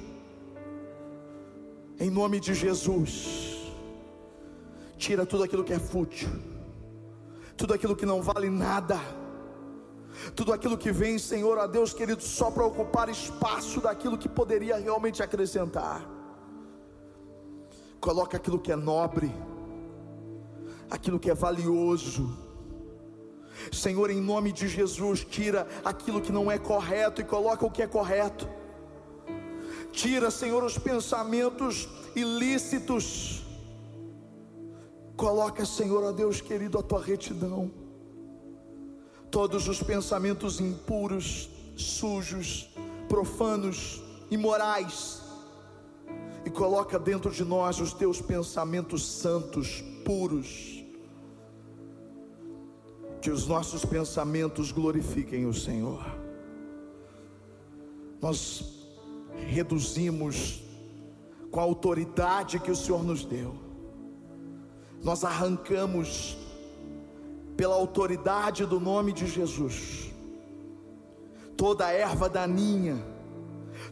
em 1.99 2.09
nome 2.09 2.39
de 2.39 2.53
Jesus. 2.53 3.55
Tira 4.97 5.25
tudo 5.25 5.43
aquilo 5.43 5.63
que 5.63 5.73
é 5.73 5.79
fútil, 5.79 6.29
tudo 7.55 7.73
aquilo 7.73 7.95
que 7.95 8.05
não 8.05 8.21
vale 8.21 8.49
nada 8.49 8.99
tudo 10.35 10.53
aquilo 10.53 10.77
que 10.77 10.91
vem, 10.91 11.17
Senhor, 11.17 11.57
a 11.59 11.67
Deus 11.67 11.93
querido, 11.93 12.21
só 12.21 12.49
para 12.49 12.65
ocupar 12.65 13.09
espaço 13.09 13.81
daquilo 13.81 14.17
que 14.17 14.29
poderia 14.29 14.77
realmente 14.77 15.21
acrescentar. 15.21 16.07
Coloca 17.99 18.37
aquilo 18.37 18.59
que 18.59 18.71
é 18.71 18.75
nobre, 18.75 19.33
aquilo 20.89 21.19
que 21.19 21.29
é 21.29 21.33
valioso. 21.33 22.35
Senhor, 23.71 24.09
em 24.09 24.21
nome 24.21 24.51
de 24.51 24.67
Jesus, 24.67 25.25
tira 25.25 25.67
aquilo 25.83 26.21
que 26.21 26.31
não 26.31 26.51
é 26.51 26.57
correto 26.57 27.21
e 27.21 27.23
coloca 27.23 27.65
o 27.65 27.71
que 27.71 27.81
é 27.81 27.87
correto. 27.87 28.47
Tira, 29.91 30.29
Senhor, 30.29 30.63
os 30.63 30.77
pensamentos 30.77 31.89
ilícitos. 32.15 33.43
Coloca, 35.15 35.65
Senhor, 35.65 36.05
a 36.05 36.11
Deus 36.11 36.39
querido, 36.39 36.77
a 36.77 36.83
tua 36.83 37.01
retidão 37.01 37.86
todos 39.29 39.67
os 39.67 39.81
pensamentos 39.81 40.59
impuros, 40.59 41.49
sujos, 41.75 42.69
profanos, 43.07 44.01
imorais 44.29 45.21
e 46.45 46.49
coloca 46.49 46.97
dentro 46.97 47.31
de 47.31 47.43
nós 47.43 47.79
os 47.79 47.93
teus 47.93 48.21
pensamentos 48.21 49.05
santos, 49.05 49.83
puros. 50.05 50.83
Que 53.21 53.29
os 53.29 53.47
nossos 53.47 53.83
pensamentos 53.83 54.71
glorifiquem 54.71 55.45
o 55.45 55.53
Senhor. 55.53 56.05
Nós 58.21 58.63
reduzimos 59.47 60.63
com 61.51 61.59
a 61.59 61.63
autoridade 61.63 62.59
que 62.59 62.71
o 62.71 62.75
Senhor 62.75 63.03
nos 63.03 63.25
deu. 63.25 63.55
Nós 65.03 65.23
arrancamos 65.23 66.37
pela 67.57 67.75
autoridade 67.75 68.65
do 68.65 68.79
nome 68.79 69.11
de 69.11 69.25
Jesus. 69.25 70.13
Toda 71.57 71.91
erva 71.91 72.29
daninha, 72.29 73.03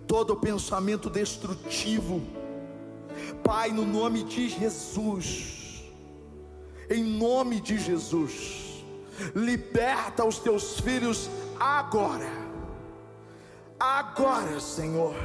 todo 0.08 0.36
pensamento 0.36 1.10
destrutivo. 1.10 2.22
Pai, 3.44 3.72
no 3.72 3.84
nome 3.84 4.24
de 4.24 4.48
Jesus, 4.48 5.84
em 6.90 7.04
nome 7.04 7.60
de 7.60 7.78
Jesus, 7.80 8.84
liberta 9.34 10.24
os 10.24 10.38
teus 10.38 10.80
filhos 10.80 11.30
agora, 11.60 12.30
agora, 13.80 14.60
Senhor, 14.60 15.16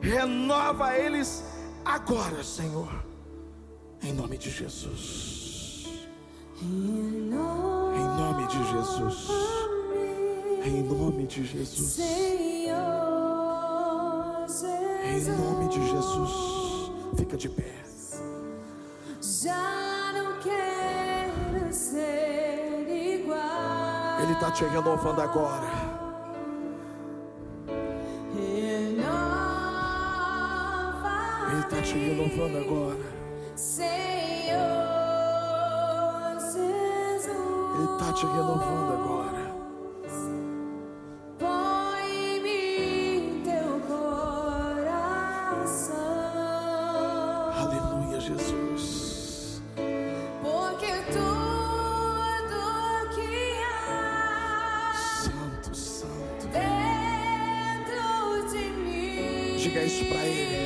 renova 0.00 0.96
eles 0.96 1.44
agora, 1.84 2.42
Senhor, 2.42 2.88
em 4.02 4.12
nome 4.12 4.38
de 4.38 4.50
Jesus, 4.50 5.43
em 6.62 7.30
nome 7.30 8.46
de 8.46 8.58
Jesus, 8.70 9.28
em 10.64 10.82
nome 10.82 11.26
de 11.26 11.44
Jesus, 11.44 11.98
em 15.04 15.20
nome 15.36 15.68
de 15.68 15.80
Jesus, 15.88 16.92
fica 17.16 17.36
de 17.36 17.48
pé. 17.48 17.74
Já 19.20 20.12
não 20.12 20.38
quero 20.40 21.72
ser 21.72 22.86
igual. 23.20 24.20
Ele 24.22 24.32
está 24.32 24.50
te 24.50 24.64
renovando 24.64 25.20
agora. 25.20 25.94
Ele 31.50 31.60
está 31.60 31.82
te 31.82 31.94
renovando 31.94 32.56
agora. 32.58 33.14
Santo. 55.72 56.48
dentro 56.48 58.48
de 58.50 58.70
mim 58.70 59.56
Diga 59.56 59.84
isso 59.84 60.04
para 60.06 60.26
Ele. 60.26 60.63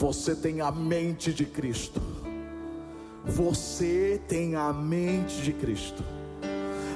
Você 0.00 0.34
tem 0.34 0.62
a 0.62 0.72
mente 0.72 1.30
de 1.30 1.44
Cristo. 1.44 2.00
Você 3.22 4.18
tem 4.26 4.56
a 4.56 4.72
mente 4.72 5.42
de 5.42 5.52
Cristo. 5.52 6.02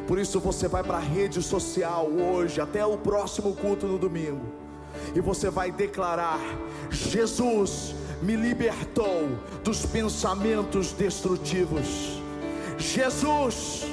Por 0.09 0.19
isso 0.19 0.40
você 0.40 0.69
vai 0.69 0.83
para 0.83 0.97
a 0.97 1.01
rede 1.01 1.43
social 1.43 2.07
hoje, 2.07 2.62
até 2.62 2.83
o 2.87 2.97
próximo 2.97 3.55
culto 3.57 3.87
no 3.87 3.99
domingo, 3.99 4.40
e 5.14 5.21
você 5.21 5.51
vai 5.51 5.71
declarar: 5.71 6.40
Jesus 6.90 7.95
me 8.23 8.37
libertou 8.37 9.29
dos 9.62 9.85
pensamentos 9.85 10.93
destrutivos. 10.93 12.19
Jesus 12.79 13.85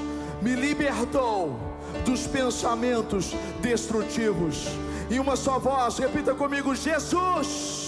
me 0.41 0.55
libertou 0.55 1.59
dos 2.05 2.27
pensamentos 2.27 3.35
destrutivos. 3.61 4.67
Em 5.09 5.19
uma 5.19 5.35
só 5.35 5.59
voz, 5.59 5.97
repita 5.97 6.33
comigo: 6.33 6.73
Jesus 6.73 7.80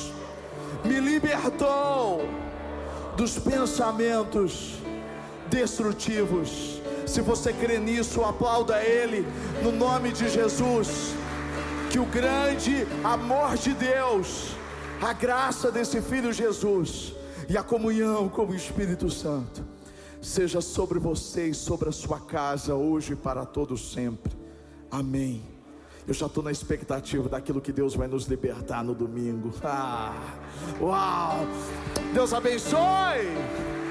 me 0.93 0.99
libertou 0.99 2.21
dos 3.17 3.39
pensamentos 3.39 4.75
destrutivos. 5.49 6.81
Se 7.07 7.19
você 7.21 7.51
crê 7.51 7.79
nisso, 7.79 8.23
aplauda 8.23 8.81
Ele 8.83 9.25
no 9.63 9.71
nome 9.71 10.11
de 10.11 10.29
Jesus. 10.29 11.15
Que 11.89 11.99
o 11.99 12.05
grande 12.05 12.87
amor 13.03 13.55
de 13.55 13.73
Deus, 13.73 14.55
a 15.01 15.13
graça 15.13 15.71
desse 15.71 16.01
Filho 16.01 16.31
Jesus 16.31 17.13
e 17.49 17.57
a 17.57 17.63
comunhão 17.63 18.29
com 18.29 18.45
o 18.45 18.55
Espírito 18.55 19.09
Santo 19.09 19.63
seja 20.21 20.61
sobre 20.61 20.99
você 20.99 21.47
e 21.47 21.53
sobre 21.53 21.89
a 21.89 21.91
sua 21.91 22.19
casa 22.19 22.75
hoje 22.75 23.13
e 23.13 23.15
para 23.15 23.45
todos 23.45 23.91
sempre. 23.91 24.31
Amém. 24.89 25.52
Eu 26.07 26.13
já 26.13 26.25
estou 26.25 26.43
na 26.43 26.51
expectativa 26.51 27.29
daquilo 27.29 27.61
que 27.61 27.71
Deus 27.71 27.95
vai 27.95 28.07
nos 28.07 28.25
libertar 28.25 28.83
no 28.83 28.93
domingo. 28.93 29.53
Ah, 29.63 30.13
uau! 30.81 31.47
Deus 32.13 32.33
abençoe! 32.33 33.82